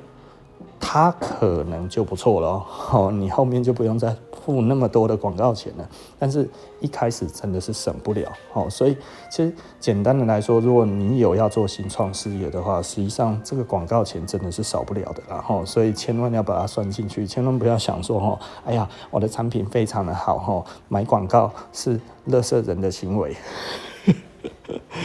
[0.82, 3.12] 它可能就不错了 哦。
[3.14, 4.14] 你后面就不用再
[4.44, 5.88] 付那么多的广告钱了。
[6.20, 8.68] 但是，一开始真的是省不了哦。
[8.70, 8.98] 所以，
[9.30, 15.22] 其实简单的来说，如果你有要做新创事业的话，实际上这个广告钱真的是少不了的。
[15.30, 22.00] 然后，所以千万要把它算进去，千万不要想说哦，哎呀，我的产品非常的好哈，买广告是。
[22.26, 23.36] 乐色人的行为，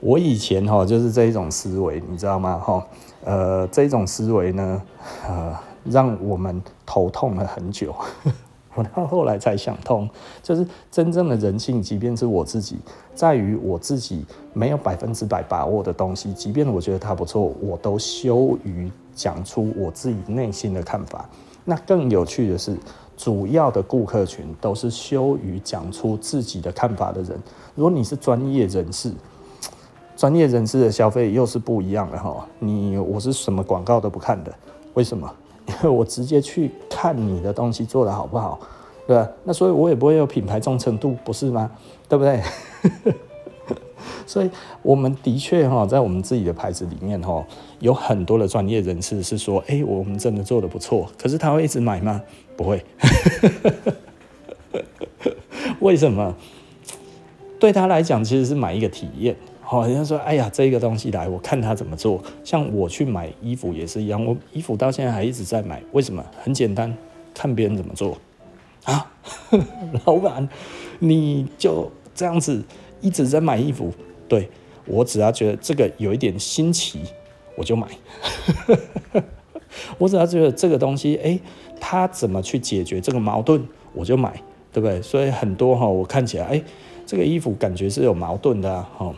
[0.00, 2.56] 我以前哈就是这一种思维，你知道吗？
[2.58, 2.86] 哈，
[3.24, 4.82] 呃，这种思维呢，
[5.28, 7.94] 呃，让我们头痛了很久。
[8.74, 10.08] 我到后来才想通，
[10.42, 12.78] 就是真正的人性，即便是我自己，
[13.14, 21.28] 在于我自己没有百分之百把握的东西，即便我觉得它不错，我都羞于讲出我自己内心的看法。
[21.64, 22.76] 那更有趣的是。
[23.16, 27.38] 主要的顾客群都是羞于讲出自己的看法的人。
[27.74, 29.12] 如果你是专业人士，
[30.20, 32.46] 专业人士的消费又是不一样的哈。
[32.58, 34.54] 你我是什么广告都不看的，
[34.92, 35.34] 为什么？
[35.66, 38.60] 因 为我直接去看你的东西做得好不好，
[39.06, 39.26] 对吧？
[39.44, 41.70] 那所以我也不会有品牌忠诚度，不是吗？
[42.06, 42.42] 对不对？
[44.26, 44.50] 所以
[44.82, 47.42] 我们的确哈，在我们自己的牌子里面哈，
[47.78, 51.10] 有很多的专业人士是说，哎，我们真的做得不错。
[51.16, 52.20] 可是他会一直买吗？
[52.58, 52.84] 不会。
[55.80, 56.34] 为什么？
[57.58, 59.34] 对他来讲，其实是买一个体验
[59.70, 62.20] 好像说，哎呀，这个东西来，我看他怎么做。
[62.42, 65.80] 像我去买衣服也是一样，我衣服到现在还一直在买。
[65.92, 66.24] 为什么？
[66.42, 66.92] 很简单，
[67.32, 68.18] 看别人怎么做
[68.82, 69.12] 啊。
[70.04, 70.48] 老板，
[70.98, 72.64] 你就这样子
[73.00, 73.92] 一直在买衣服，
[74.26, 74.48] 对，
[74.86, 77.02] 我只要觉得这个有一点新奇，
[77.56, 77.86] 我就买。
[79.98, 81.38] 我只要觉得这个东西，哎，
[81.78, 84.32] 他怎么去解决这个矛盾，我就买，
[84.72, 85.00] 对不对？
[85.00, 86.60] 所以很多哈，我看起来，哎。
[87.06, 89.12] 这个衣服感觉是有矛盾的哈、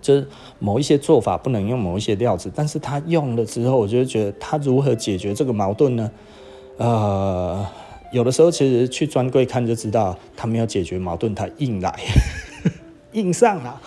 [0.00, 6.10] 就是某一些做法不能用某一些料子，但是他用了之后，我就觉得他如何解决这个矛盾呢？
[6.78, 7.66] 呃，
[8.12, 11.98] 有的时候其实去专柜看就知道，他没有解决矛盾，他硬来，
[13.12, 13.80] 硬上了，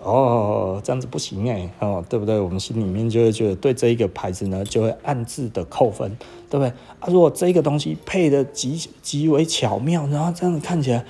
[0.00, 2.38] 哦，这样子不行哎，哦，对不对？
[2.38, 6.16] 我们心里面就会觉得对这一个牌子呢，就会暗自的扣分，
[6.50, 6.68] 对不对？
[7.00, 11.04] 啊，如果这个东西配的极极为巧妙，然后这样子看起来。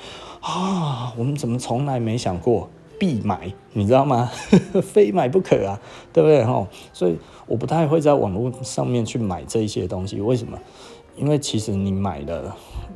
[0.47, 3.53] 啊，我们怎么从来没想过必买？
[3.73, 4.31] 你知道吗？
[4.83, 5.79] 非买不可啊，
[6.13, 6.45] 对不对？
[6.45, 10.21] 哈，所以我不太会在网络上面去买这些东西。
[10.21, 10.59] 为什么？
[11.17, 12.53] 因为其实你买的，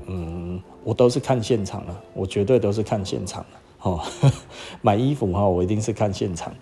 [0.07, 3.91] 嗯，我都是看现场的，我绝对都是看现场的。
[3.91, 4.01] 哦，
[4.83, 6.53] 买衣服哈，我一定是看现场，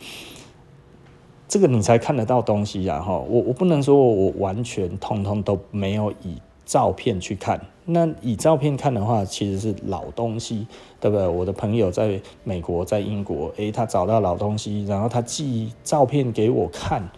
[1.49, 3.01] 这个你才看得到东西呀。
[3.01, 7.59] 哈，我我不能说我完全通通都没有以照片去看。
[7.89, 10.67] 那以照片看的话，其实是老东西，
[11.01, 11.29] 对不对？
[11.29, 17.09] 我的朋友在美国，在英国，诶，他找到老东西，然后他寄照片给我看，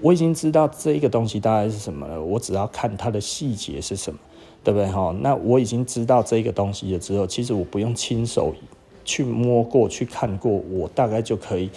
[0.00, 2.22] 我已经知道这个东西大概是什么了。
[2.22, 4.20] 我只要看它的细节是什么，
[4.62, 4.88] 对不对？
[4.88, 8.54] 哈，那我已经知道这个东西了之后，其实我不用亲手
[9.04, 11.68] 去摸过去看过，我大概就可以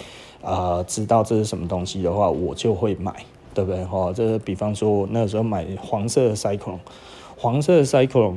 [0.43, 3.11] 啊、知道这是什么东西的话，我就会买，
[3.55, 3.83] 对不对？
[3.85, 6.77] 哈，这比方说那时候买黄色的 cycle。
[7.39, 8.35] 黄色的 Cyclone，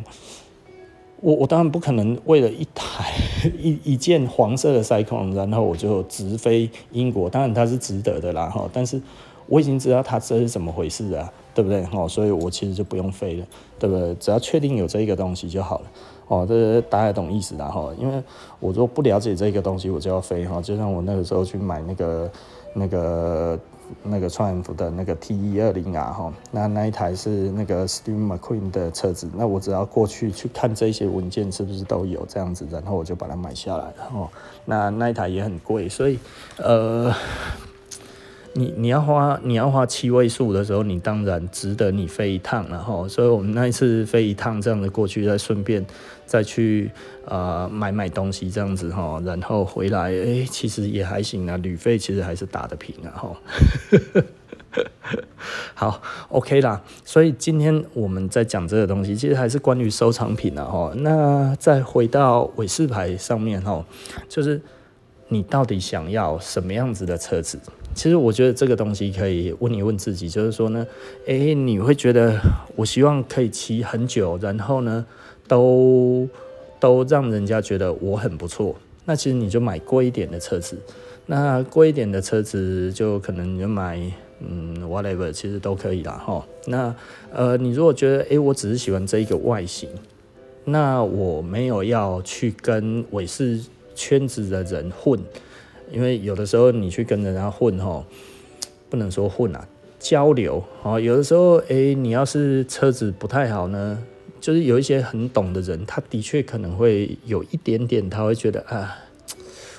[1.20, 3.12] 我我当然不可能为了一台
[3.58, 7.28] 一一件黄色的 Cyclone，然后我就直飞英国。
[7.28, 9.02] 当然它是值得的啦哈，但是
[9.48, 12.06] 我已经知道它这是怎么回事啊，对不对哈？
[12.06, 14.14] 所以我其实就不用飞了，对不对？
[14.14, 15.86] 只要确定有这个东西就好了
[16.28, 16.46] 哦。
[16.48, 18.22] 这大家懂意思啦哈，因为
[18.60, 20.62] 我如果不了解这个东西，我就要飞哈。
[20.62, 22.30] 就像我那个时候去买那个
[22.72, 23.58] 那个。
[24.02, 34.28] 那个创元服的那个 T 一二零啊，哈，那那一台是那个 Steve McQueen 的车子，那我只要过去去看这些文件是不是都有这样子，然后我就把它买下来了，哦，
[34.64, 36.18] 那那一台也很贵，所以，
[36.58, 37.14] 呃。
[38.54, 45.84] 你你要花你要花七位数的时候，你当然值得你飞一趟，了哈，所以我们那一次飞一趟这样的过去，再顺便
[46.26, 46.90] 再去
[47.24, 53.36] 呃买买东西这样子哈，然后回来哎、其实也还行啊，旅费其实还是打得平啊哈。
[55.74, 60.92] 好，OK 啦，所以今天我们在讲这个东西，其实还是关于收藏品啊哈。
[60.96, 63.84] 那再回到伟士牌上面哈，
[64.28, 64.60] 就是
[65.28, 67.58] 你到底想要什么样子的车子？
[67.94, 70.86] 其实我觉得这个东西可以问一问自己，就是说呢，
[71.26, 72.40] 诶，你会觉得
[72.74, 75.04] 我希望可以骑很久，然后呢，
[75.46, 76.26] 都
[76.80, 78.74] 都让人家觉得我很不错。
[79.04, 80.76] 那其实你就买贵一点的车子，
[81.26, 84.00] 那贵一点的车子就可能你就买
[84.40, 86.44] 嗯 whatever，其实都可以啦哈。
[86.66, 86.94] 那
[87.32, 89.88] 呃，你如果觉得诶，我只是喜欢这一个外形，
[90.64, 93.60] 那我没有要去跟伟士
[93.94, 95.20] 圈子的人混。
[95.92, 98.04] 因为有的时候你去跟人家混吼，
[98.88, 100.98] 不能说混啊，交流哦。
[100.98, 104.02] 有的时候，诶，你要是车子不太好呢，
[104.40, 108.96] 就是有一些很懂的人，他的确可能会有一点点，他会觉得啊，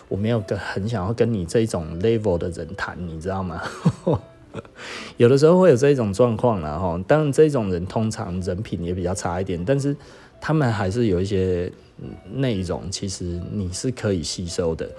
[0.08, 3.62] 我没有跟很想要跟你这种 level 的人谈，你知道吗？
[5.18, 7.04] 有的时候会有这种状况啦哈。
[7.08, 9.96] 当然，这种人通常人品也比较差一点，但是
[10.40, 11.72] 他们还是有一些
[12.34, 14.90] 内容，其实你是可以吸收的。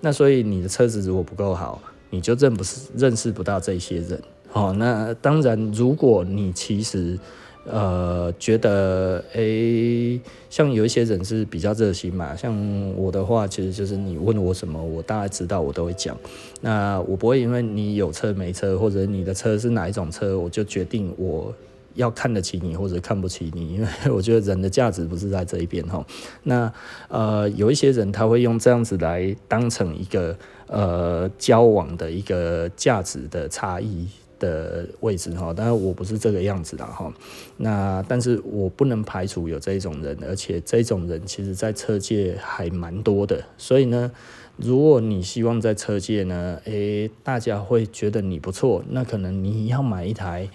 [0.00, 4.20] 那所以你的车子如果不够好，你就认不是认识不到这些人
[4.52, 4.74] 哦。
[4.78, 7.18] 那当然，如果你其实
[7.64, 12.52] 呃觉得诶、像有一些人是比较热心嘛，像
[12.96, 16.16] 我的话，其实就是你问我什么，我大概知道，我都会讲。
[16.60, 21.54] 那我不会因为你有车没车，或者你的车是哪一种车，我就决定我。
[21.94, 26.04] 要看得起你或者看不起你， 因为我觉得人的价值不是在这一边哈。
[26.44, 26.72] 那
[27.08, 30.36] 呃，有一些人他会用这样子来当成一个
[30.66, 34.06] 呃交往的一个价值的差异
[34.38, 35.52] 的位置哈。
[35.52, 37.12] 当然我不是这个样子的哈。
[37.56, 43.44] 那但是我不能排除有这种人，而且这种人其实在车界还蛮多的。
[43.56, 44.10] 所以呢，
[44.56, 50.48] 如果你希望在车界呢，诶、大家会觉得你不错，那可能你要买一台。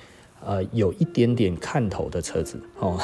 [0.47, 2.97] 呃，有一点点看头的车子哦，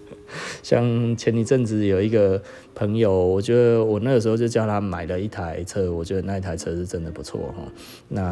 [0.64, 2.42] 像前一阵子有一个
[2.74, 7.62] 朋友，我觉得我那个时候就叫他买了一台车，我觉得那一台车是真的不错哈。
[8.08, 8.22] 那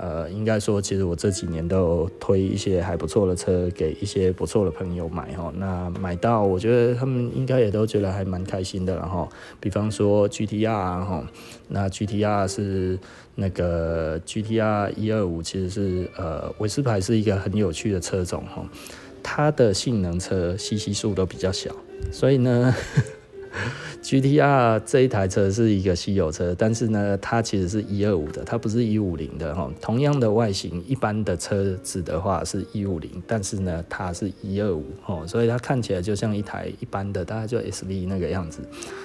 [0.00, 5.50] 呃，应该说，其实我这几年都有推一些还不错的车给一些不错的朋友买哈。
[5.56, 9.26] 那买到，我觉得他们应该也都觉得还蛮开心的，然后，
[9.60, 11.26] 比方说 GTR 哈，
[11.68, 12.98] 那 GTR 是
[13.34, 18.64] 那个 GTR 一二五，其实是呃，维斯牌是一个很有趣的车种哈。
[19.22, 21.74] 它的性能车 CC 数都比较小，
[22.12, 22.74] 所以呢
[24.02, 29.70] GTR 这一台车是一个稀有车，但是呢，它其实是一二五的，它不是一五零的哈。
[29.80, 38.60] 同样的外形，一般的车子的话是一五零，但是呢，它是一二五哈，所以它看起来就像一台一般的，大概就 SV 那个样子。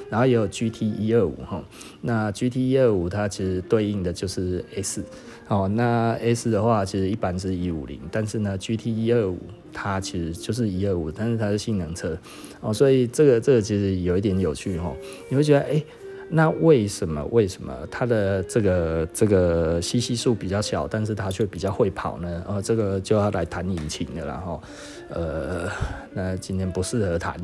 [0.10, 1.64] 然后也有 GT 一二五哈，
[2.02, 5.04] 那 GT 一二五它其实对应的就是 S。
[5.48, 9.40] 哦，那 S 的话，其实一般是一五零，但是呢，GT 一二五
[9.74, 12.18] 它其实就是一二五，但是它是性能车，
[12.62, 14.94] 哦，所以这个这个其实有一点有趣哈，
[15.30, 15.84] 你会觉得，哎，
[16.30, 22.44] 那为什么为什么它的这个这个 CC 数比较小，但是它却比较会跑呢？
[22.48, 24.62] 哦，这个就要来谈引擎的了哈，
[25.10, 25.70] 呃，
[26.14, 27.36] 那今天不适合谈。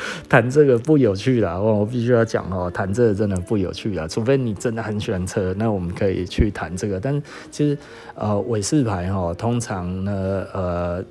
[0.28, 6.98] 谈这个不有趣啦，我必须要讲哦，谈这个真的不有趣啦，除非你真的很喜欢车，那我们可以去谈这个。
[7.00, 7.78] 但其实
[8.14, 11.04] 呃，尾视牌哈，通常呢呃，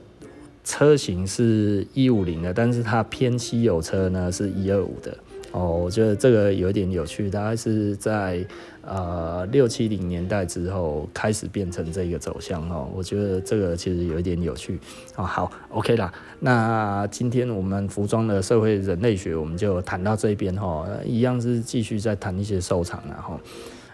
[0.64, 5.16] 车型是一五零的，但是它偏稀有车呢是一二五的。
[5.56, 8.46] 哦，我觉得这个有点有趣，大概是在
[8.86, 12.90] 呃六七零年代之后开始变成这个走向哦。
[12.94, 14.78] 我觉得这个其实有一点有趣
[15.16, 15.24] 哦。
[15.24, 23.40] 好，OK 啦，那今天我们服装的社会人类学我们就谈到这边哈，一样是继续再谈一些收藏然后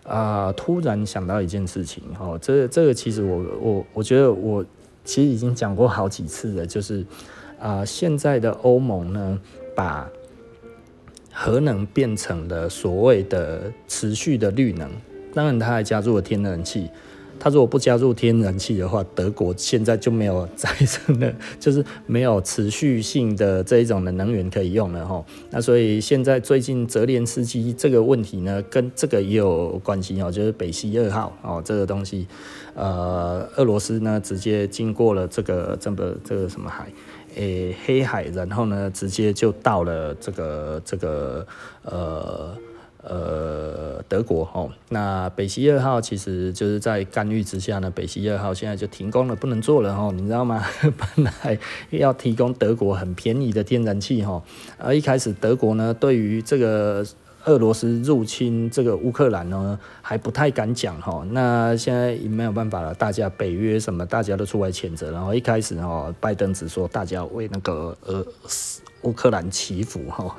[0.03, 4.66] 啊，突然想到一件事情哈，这这个其实我我我觉得我
[5.05, 7.05] 其实已经讲过好几次了，就是
[7.59, 9.39] 啊现在的欧盟呢
[9.76, 10.09] 把
[11.32, 14.89] 核能变成了所谓的持续的绿能，
[15.34, 16.89] 当然它还加入了天然气。
[17.43, 25.25] 它如果不加入天然气的话，德国现在就没有再生的， 就是没有持续性的这一种的能源可以用了哈。
[25.49, 32.27] 那所以现在最近泽连斯基这个问题呢，跟这个也有关系哦，就是北溪二号哦这个东西，
[32.75, 36.93] 呃，俄罗斯呢直接经过了这个这个这个什么海。
[37.36, 41.45] 诶、黑海，然后呢，直接就到了这个这个
[41.84, 42.55] 呃
[43.03, 44.71] 呃德国吼。
[44.89, 50.63] 那北溪二号其实就是在干预之下呢，北溪二号现在就停工了，不能做了吼，你知道吗？
[51.15, 51.57] 本来
[51.89, 54.43] 要提供德国很便宜的天然气吼，
[54.77, 57.05] 而一开始德国呢，对于这个。
[57.45, 61.25] 俄罗斯入侵这个乌克兰呢，还不太敢讲哈。
[61.31, 65.11] 那现在也没有办法了，大家北约什么，大家都出来谴责。
[65.11, 68.25] 然后一开始哈，拜登只说大家为那个呃
[69.01, 70.35] 乌克兰祈福哈。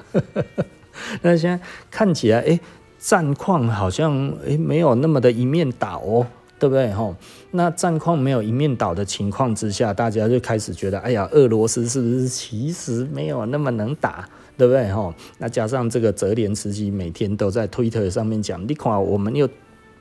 [1.23, 1.59] 那现在
[1.91, 2.61] 看起来，哎，
[2.99, 6.27] 战况好像哎没有那么的一面倒哦，
[6.59, 7.15] 对不对哈？
[7.51, 14.29] 那战况没有一面倒的情况之下，大家就开始觉得，哎呀，俄罗斯是不是其实没有那么能打？
[14.57, 15.15] 对不对哈？
[15.39, 19.49] 那加上这个泽连斯基每天都在推特上面讲，你看我们又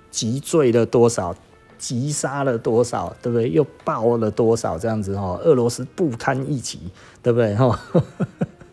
[0.09, 1.35] 击坠了多少，
[1.77, 3.49] 击杀了多少，对不对？
[3.49, 5.39] 又爆了多少这样子哈？
[5.43, 6.79] 俄罗斯不堪一击，
[7.23, 7.79] 对不对哈？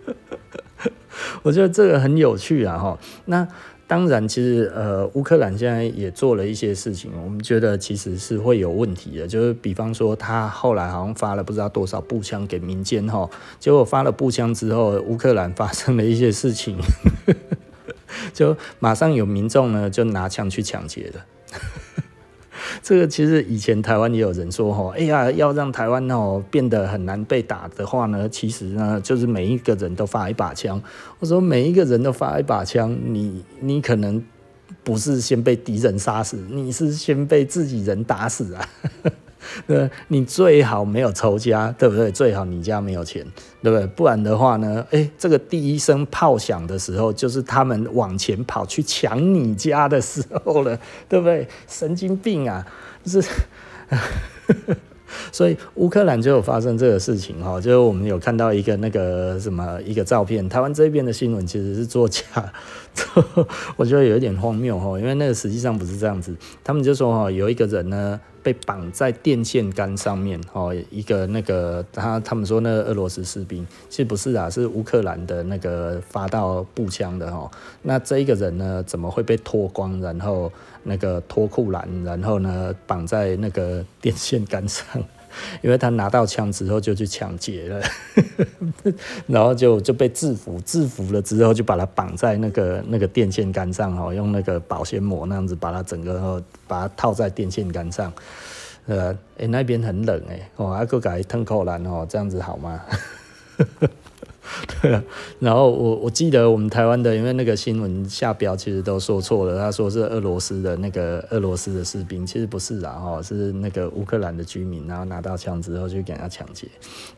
[1.42, 2.98] 我觉得这个很有趣啊哈。
[3.24, 3.48] 那。
[3.88, 9.26] 当然，其实呃，乌克兰现在也做了一些事情，我们觉得其实是会有问题的。
[9.26, 13.28] 就是比方说，他后来好像发了不知道多少步枪给民间哈，
[13.58, 16.76] 结果发了步枪之后，乌克兰发生了一些事情，
[18.34, 21.24] 就马上有民众呢就拿枪去抢劫了。
[22.82, 30.80] 这个其实以前台湾也有人说哈，哎呀，要让台湾哦变得很难被打的话呢，其实呢就是每一个人都发一把枪。
[31.18, 34.22] 我说每一个人都发一把枪，你你可能
[34.82, 38.68] 不是先被敌人杀死，你是先被自己人打死啊。
[39.66, 42.10] 呃，你最好没有仇家，对不对？
[42.10, 43.24] 最好你家没有钱，
[43.62, 43.86] 对不对？
[43.88, 50.78] 不然的话呢，诶，这个第一声炮响的时候，就是他们往前跑去抢你家的时候了，
[51.08, 51.46] 对不对？
[51.66, 52.66] 神经病啊！
[53.04, 53.28] 就是。
[55.32, 62.22] 所以乌克兰就有发生这个事情哈，就是我们有看到一个那个什么一个照片，台湾这边的新闻其实是作假，
[63.76, 77.50] 我觉得有一点荒谬哈，因为那个实际上不是这样子，他们就说哈，有一个人呢被绑在电线杆上面哦，一个那个他他们说那个俄罗斯士兵，其实不是啊，是乌克兰的那个发到步枪的哈，
[77.82, 80.50] 那这一个人呢怎么会被脱光，然后？
[80.88, 84.84] 那个脱裤栏，然后呢绑在那个电线杆上，
[85.60, 87.82] 因为他拿到枪之后就去抢劫了，
[89.28, 98.12] 然后就就被制服，制服了之后就把他绑在那个那个电线杆上哦，用那个保鲜膜那样子把他整个把他套在电线杆上，
[98.86, 102.80] 呃，哎、那边很冷哎，哦，阿哥改吞口兰哦，这样子好吗？
[104.80, 105.02] 对啊，
[105.40, 116.66] 然后我我记得我们台湾的，因为那个新闻下标其实都说错了，他说是俄罗斯的那个俄罗斯的士兵，其实不是啊，哈，是那个乌克兰的居民，然后拿到枪之后去给他抢劫，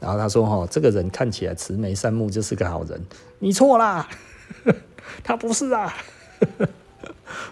[0.00, 3.00] 然后他说哈，这个人看起来慈眉善目，就是个好人，
[3.38, 4.08] 你错啦，
[5.22, 5.94] 他不是啊。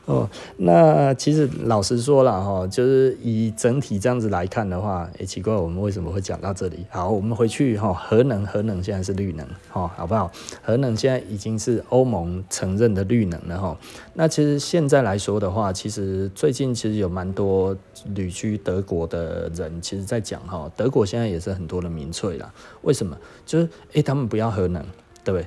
[0.04, 6.84] 哦，那其实老实说了哈，就是以整体这样子来看的话，也、奇怪，我们为什么会讲到这里？
[6.90, 10.30] 好，我们回去哈，核能，核能现在是绿能，哈，好不好？
[10.62, 13.76] 核能现在已经是欧盟承认的绿能了哈。
[14.14, 17.76] 那其实现在来说的话，其实最近其实有蛮多
[18.14, 22.52] 旅居德国的人，其实在讲哈，德国现在也是很多的民粹啦。
[22.82, 23.16] 为什么？
[23.44, 24.82] 就是哎、欸，他们不要核能，
[25.22, 25.46] 对不对？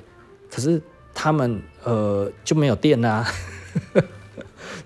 [0.50, 0.80] 可是
[1.14, 3.26] 他们呃就没有电啦、啊。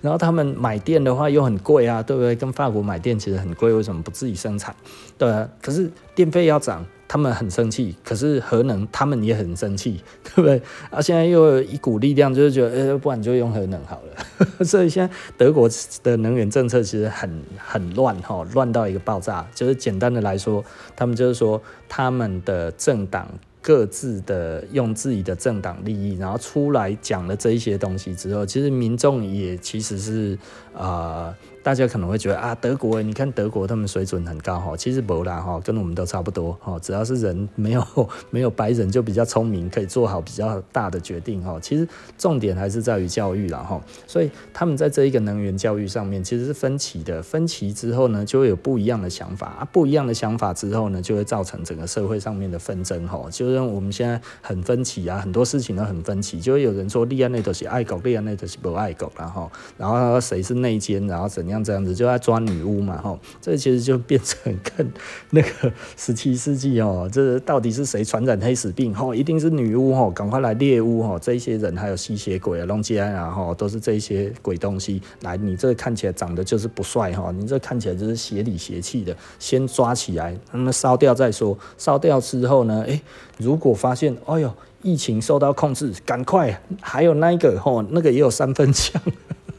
[0.01, 2.35] 然后他们买电的话又很贵啊，对不对？
[2.35, 4.75] 跟法国买电其实很贵，为什么不自己生产？
[5.19, 7.97] 对啊，可是电费要涨，他们很生气。
[8.05, 10.61] 可是核能他们也很生气，对不对？
[10.91, 14.65] 啊，现在又有一股力量就是觉得，呃，不然就用核能好了。
[14.65, 15.69] 所以现在德国
[16.03, 19.47] 的能源政策其实很很乱哈，乱到一个爆炸。
[19.55, 20.65] 就是简单的来说，
[20.95, 23.29] 他们就是说他们的政党。
[23.67, 30.39] 各自的用自己的政党利益，然后出来讲了这一些东西之后，其实民众也其实是
[30.73, 31.35] 啊。
[31.67, 37.85] 大家可能会觉得啊，德国，你看德国他们水准很高哈，其实不啦哈，跟我们都差不多哈，只要是人没有
[38.31, 41.59] 没有白人就比较聪明，可以做好比较大的决定哈。
[41.61, 41.85] 其实
[42.17, 61.56] 重点还是在于教育啦哈，所以他们在这一个能源教育上面其实是分歧的，分歧之后呢，就会有不一样的想法啊，不一样的想法之后呢，就会造成整个社会上面的纷争哈，就是我们现在很分歧啊，很多事情都很分歧，就会有人说利安内都是爱国，利安内都是不爱国然后然后谁是内奸，然后怎样。
[61.63, 64.91] 这样子就在抓女巫嘛，哈，这其实就变成跟
[65.31, 68.95] 那个十七世纪哦，这到底是谁传染黑死病？
[68.95, 75.37] 吼，一定是女巫吼，赶快来猎巫吼，这些人还有吸血鬼啊、龙吉安啊，吼，都是这些鬼东西来。
[75.37, 81.57] 你这看起来长得就是不帅哈，你这看起来就是邪里邪气的，先抓起来，那么烧掉再说。
[81.79, 83.01] 烧掉之后呢，诶，
[83.39, 84.53] 如果发现，哎呦，
[84.83, 89.01] 疫情受到控制，赶快还有那一个吼，那个也有三分枪。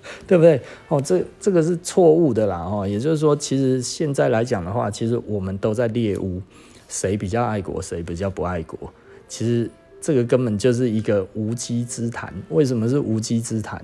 [0.28, 0.62] 对不对？
[0.88, 6.41] 哦，这这个是错误的啦，哦，也就是说，其实现在来讲的话，其实我们都在猎巫，
[6.88, 8.78] 谁比较爱国，谁比较不爱国，
[9.28, 9.70] 其实
[10.01, 12.34] 这个根本就是一个无稽之谈。
[12.49, 13.84] 为什么是无稽之谈？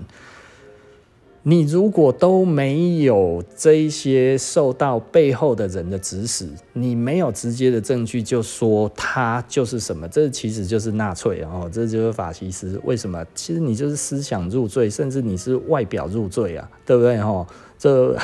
[1.46, 12.80] 你如果都没有这一些受到背后的人的指使，你没有直接的证据就说他就是什么，这其实就是纳粹哦，这就是法西斯。
[12.86, 13.26] 为什么？
[13.36, 17.18] 其实你就是思想入罪，甚至你是外表入罪啊，对不对？
[17.22, 17.46] 哈，
[17.78, 18.18] 这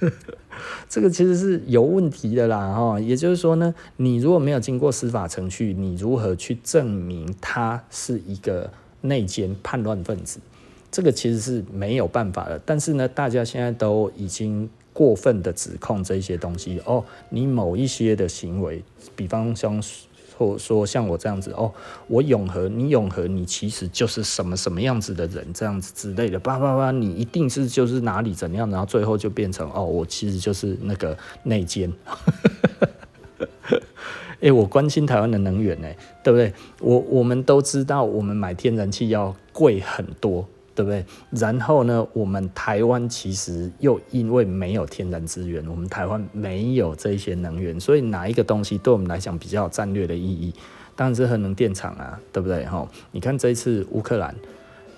[0.88, 2.98] 这个其实是有问题的啦，哈。
[2.98, 10.40] 也就是说呢，你如果没有经过司法程序，你如何去证明他是一个内奸叛乱分子？
[10.90, 17.04] 这个其实是没有办法的，但是呢，大家现在都已经过分的指控这些东西哦。
[17.28, 18.82] 你某一些的行为，
[19.14, 21.72] 比方像说说像我这样子哦，
[22.08, 31.92] 我永和，你永和，你其实就是什么什么样子的人，这样子之类的，叭叭叭，你一定是就是哪里怎样，然后最后就变成哦，我其实就是那个内奸。
[34.42, 35.88] 哎，我关心台湾的能源呢，
[36.22, 36.52] 对不对？
[36.80, 40.46] 我我们都知道，我们买天然气要贵很多。
[40.76, 41.04] 对不对？
[41.30, 50.54] 然后呢，我们台湾其实又因为没有天然资源，我们台湾没有这些能源，所以哪一个东西对我们来讲比较有战略的意义？
[50.94, 52.66] 当然是核能电厂啊，对不对？
[52.66, 54.34] 哈，你看这一次乌克兰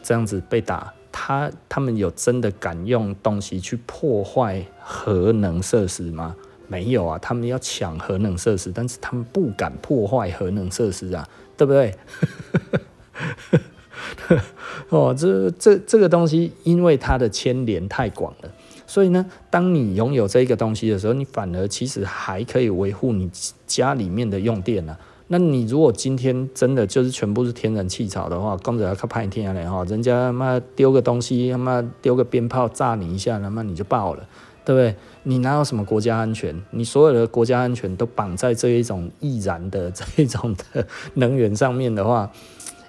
[0.02, 6.34] 这样子被打，他他们有真的敢用东西去破坏核能设施吗？
[6.66, 11.26] 没有啊，他们要抢核能设施，但是他们不敢破坏核能设施啊，
[11.56, 11.94] 对不对？
[14.90, 18.50] 哦，这这这个东西，因为它的牵连太广了，
[18.86, 23.30] 所以呢，当你拥有这个东西的时候，你反而其实还可以维护你
[23.66, 24.96] 家里面的用电呢、
[25.28, 34.26] 那你如果今天真的就是全部是天然气草的话，光着要靠拍天然来哈，人家他妈丢个东西，他妈丢个鞭炮炸你一下，他妈你就爆了，
[34.64, 34.96] 对不对？
[35.24, 36.58] 你哪有什么国家安全？
[36.70, 42.30] 你所有的国家安全都绑在这一种易燃的 这一种的能源上面的话，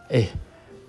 [0.07, 0.25] 哎。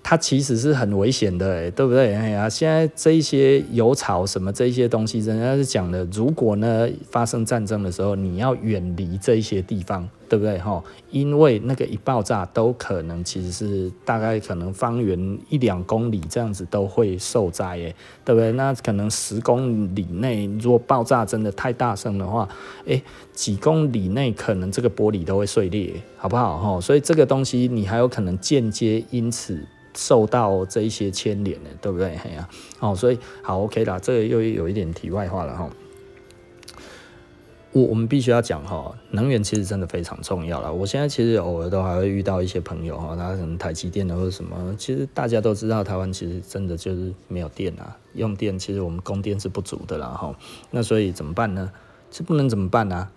[0.03, 2.13] 它其实是很危险的，对不对？
[2.13, 10.57] 哎呀，现在这一些油槽什么这一些东西，人家是讲的，如果呢发生战争的时候，你要远离这一些地方，对不对？
[10.57, 17.95] 哈，因为那个一爆炸，都可能其实是大概可能方圆一两公里这样子都会受灾，哎，
[18.25, 18.51] 对不对？
[18.53, 22.49] 那可能十公里内，如果爆炸真的太大声的话，
[22.87, 23.01] 哎，
[23.33, 26.57] 几公里内可能这个玻璃都会碎裂，好不好？
[26.57, 29.63] 哈，所以这个东西你还有可能间接因此。
[29.95, 32.17] 受到这一些牵连的，对不对？
[32.17, 32.47] 嘿呀、
[32.79, 35.69] 啊，哦，所以好 OK 啦，这个又有一点题外话了哈。
[37.73, 40.73] 我我们必须要讲哈，能源其实真的非常重要了。
[40.73, 50.35] 我现在其实偶尔都还会遇到一些朋友哈，他可能台积电的或者什么，其实大家都知道，台湾其实真的就是没有电啊，用电其实我们供电是不足的啦哈。
[50.69, 51.71] 那所以怎么办呢？
[52.13, 53.11] 这不能怎么办呢、啊？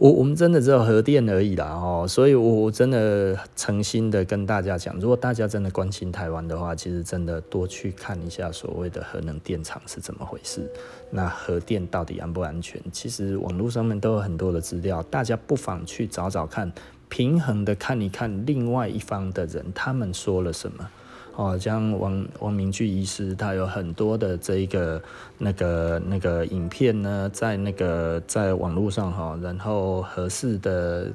[0.00, 10.66] 我我们真的只有核电而已啦，哦，所以我我真的诚心的跟大家讲，如果大家真的关心台湾的话，其实真的多去看一下所谓的核能电厂是怎么回事，
[11.10, 12.80] 那核电到底安不安全？
[12.90, 16.72] 其实网络上面都有很多的资料，大家不妨去找找看，
[17.10, 20.88] 平衡的看一看另外一方的人他们说了什么。
[21.40, 25.02] 哦，像王王明俊医师，他有很多的这一个
[25.38, 31.06] 那个那个影片呢，在那个在网络上哈，然后合适的。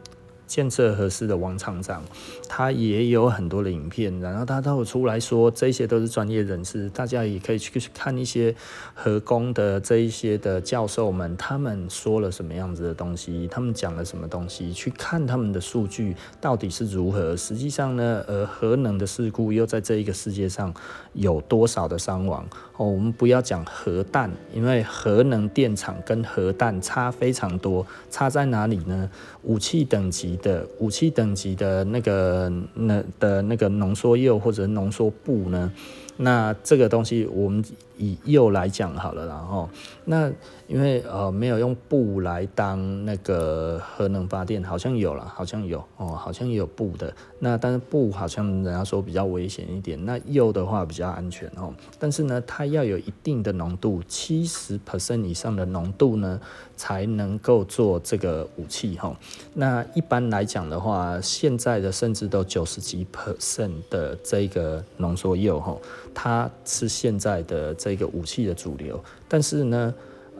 [0.47, 2.03] 建设核四的王厂长，
[2.47, 8.55] 他也有很多的影片，然后他都有出来说，这些都是专业人士，大家也可以去看一些
[8.93, 17.35] 核工的这一些的教授们，他们说了什么样子的东西，他们讲了什么东西，去看他们的数据到底是如何。
[17.35, 20.73] 实际上呢，呃，核能的事故又在这一个世界上
[21.13, 22.45] 有多少的伤亡？
[22.77, 29.09] 哦，我们不要讲核弹，因为核能电厂跟核弹差非常多，差在哪里呢？
[29.43, 35.71] 武器等级的武器等级的那个那的那个浓缩釉或者浓缩布呢？
[36.17, 37.63] 那这个东西我们
[37.97, 39.69] 以釉来讲好了，然后
[40.05, 40.31] 那
[40.68, 47.13] 因为呃没有用布来当那个核能发电，好像有了，好像有哦，好像也有布的。
[47.39, 51.74] 那但是布好像人家说比较危险一点，那铀的话比较安全哦。
[51.99, 56.39] 但是呢，它要有一定的浓度，七十 percent 以上的浓度呢，
[56.76, 59.16] 才能够做这个武器哈。
[59.53, 65.78] 那一般来讲的话，现在的甚至都九十几 percent 的这个浓缩铀哈。
[66.13, 69.93] 它是现在的这个武器的主流，但是呢，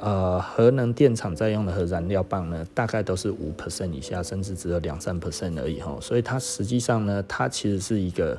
[0.06, 5.98] 呃，核能电厂在用的核燃料棒呢，大概都是五 percent 以下，甚至只有两三 percent 而已哈。
[6.00, 8.36] 所以它实际上呢，它其实是一个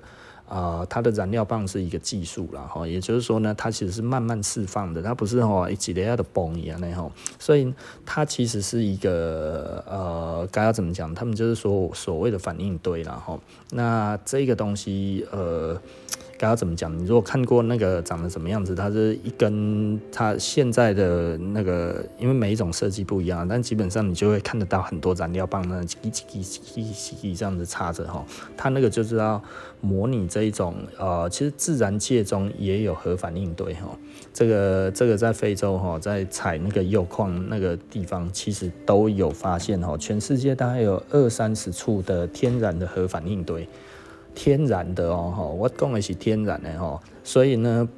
[0.48, 2.86] 啊、呃，它的燃料棒是一个技术啦哈。
[2.86, 7.10] 也就是说呢，它其实是慢慢释放的，它不是哈一几雷的崩一样的哈。
[7.40, 11.12] 所以它其实是一个呃，该要怎么讲？
[11.16, 13.36] 他们就是说所谓的反应堆啦哈。
[13.72, 15.76] 那这个东西呃。
[16.38, 16.96] 该要怎么讲？
[16.98, 28.24] 你如果看过那个长得什么样子，它是一根，它现在的那个，因为每一种设计不一样，但基本上你就会看得到很多燃料棒，那叽叽叽叽叽这样子插着哈。
[28.56, 29.42] 它那个就是要
[29.80, 33.88] 模拟这一种，呃，其实自然界中也有核反应堆哈。
[34.32, 39.96] 这个这个在非洲哈，在采那个铀矿那个地方，其实都有发现哈。
[39.96, 43.66] 全世界大概有二三十处的天然的核反应堆。
[44.36, 47.88] 天然的哦，我讲的是天然的哦，所以呢，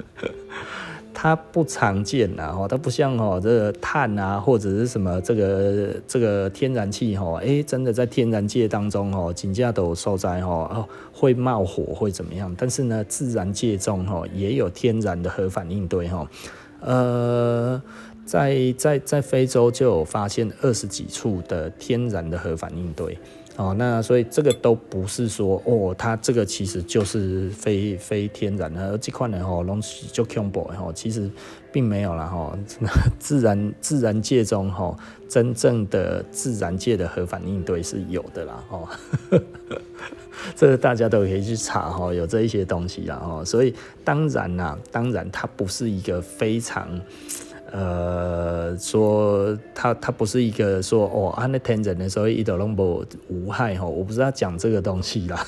[1.12, 12.52] 它不常见呐，哈，它不像哦这个碳啊或者是什么这个这个天然气哈，哎，真的在天然界当中哦，金价都受灾哦，会冒火会怎么样？
[12.56, 16.26] 但是呢，自然界中哈也有天然的核反应堆哈，
[16.80, 17.82] 呃，
[18.24, 23.18] 在在在非洲就有发现二十几处的天然的核反应堆。
[23.58, 31.28] 哦，那所以这个都不是说哦，它这个其实就是非非天然的，而这块呢，吼，东西就恐怖吼，其实
[31.72, 32.56] 并没有啦，吼，
[33.18, 34.96] 自然自然界中吼，
[35.28, 38.88] 真正的自然界的核反应堆是有的啦，吼，
[40.54, 46.88] 这个大家都可以去查，吼，有这一些东西啦，吼，所以当然啦，当然它不是一个非常。
[47.70, 55.46] 呃，说他他不是一个说哦，安那天然的时候一点都不无害哈，我不是要讲这个东西啦。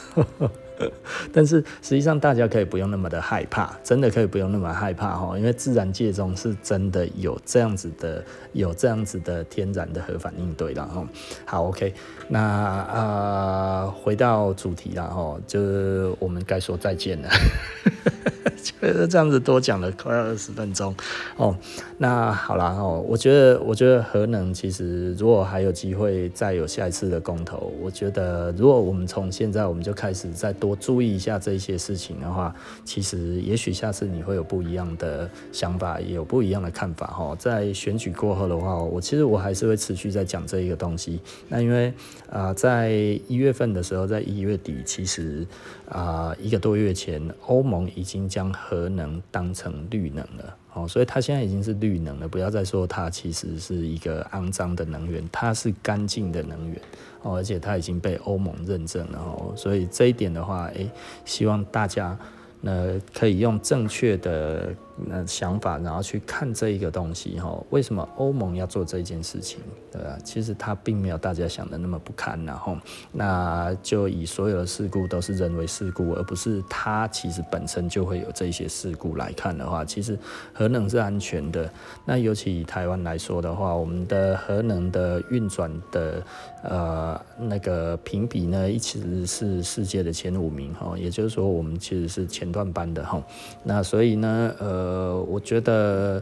[1.31, 11.07] 但是实际上大家可以不用那么的害怕，真的可以不用那么害怕哈，因为自然界中是真的有这样子的，有这样子的天然的核反应堆了哈。
[11.45, 11.93] 好，OK，
[12.33, 17.28] 那啊、回到主题了哈，就是我们该说再见了。
[18.62, 20.95] 就是这样子多讲了快二十分钟
[21.37, 21.57] 哦。
[21.97, 32.55] 那好啦哦，我觉得我觉得核能其实如果还有机会再有下一次的公投，我觉得如果我们从现在我们就开始再多注意一下这些事情的话，
[32.85, 37.35] 其实也许下次你会有不一样的想法，也有不一样的看法哈。
[37.39, 41.18] 在选举过后的话，我其实我还是会持续在讲这一个东西。
[41.49, 41.93] 那因为
[42.29, 42.91] 啊、在
[43.27, 45.47] 一月份的时候，在一月底，其实
[45.89, 52.29] 啊、一个多月前，欧盟已经将核能当成绿能了，哦，所以它现在已经是绿能了。
[52.29, 56.81] 不要再说它其实是一个肮脏的能源，它是干净的能源，
[57.23, 60.89] 哦，而且它已经被欧盟认证了，哦，所以这一点的话，诶，
[61.25, 62.16] 希望大家
[62.61, 64.75] 呢可以用正确的。
[65.07, 69.61] 那想法，然后去看这一个东西哈，为什么欧盟要做这件事情？
[69.92, 70.16] 对吧？
[70.22, 72.76] 其实它并没有大家想的那么不堪，然后
[73.11, 80.16] 那就以所有的事故都是人为事故，而不是它其实本身就会有这些事故来看的话，其实
[80.53, 81.68] 核能是安全的。
[82.05, 86.22] 那尤其以台湾来说的话，我们的核能的运转的
[86.62, 93.20] 呃那个评比呢，一直是世界的前五名哈，也就是说我们其实是前段班的哈。
[93.64, 94.89] 那所以呢，呃。
[94.91, 96.20] 呃，我觉得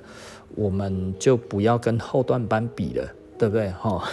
[0.55, 3.09] 我们就不要跟后段班比了，
[3.39, 3.71] 对不对？
[3.71, 4.07] 哈，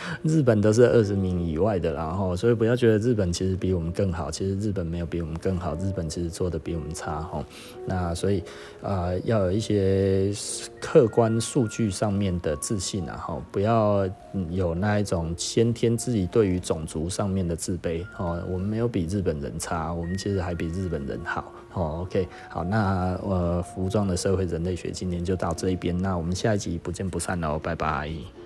[0.22, 7.44] 日本都是二十名以外的，然后所以不要觉得日本其实比我们更好，其实日本没有比我们更好，日本其实做的比我们差，哈。
[7.86, 8.40] 那所以
[8.82, 10.32] 啊、呃，要有一些
[10.80, 14.08] 客观数据上面的自信啊，哈，不要
[14.50, 21.52] 有那一种先天自己对于种族上面的自卑，哦，我们没有比日本人差，我们其实还比日本人好。
[21.74, 28.36] 哦，OK，好，那呃，服装的社会人类学今天就到这一边，那我们下一集不见不散喽，拜拜。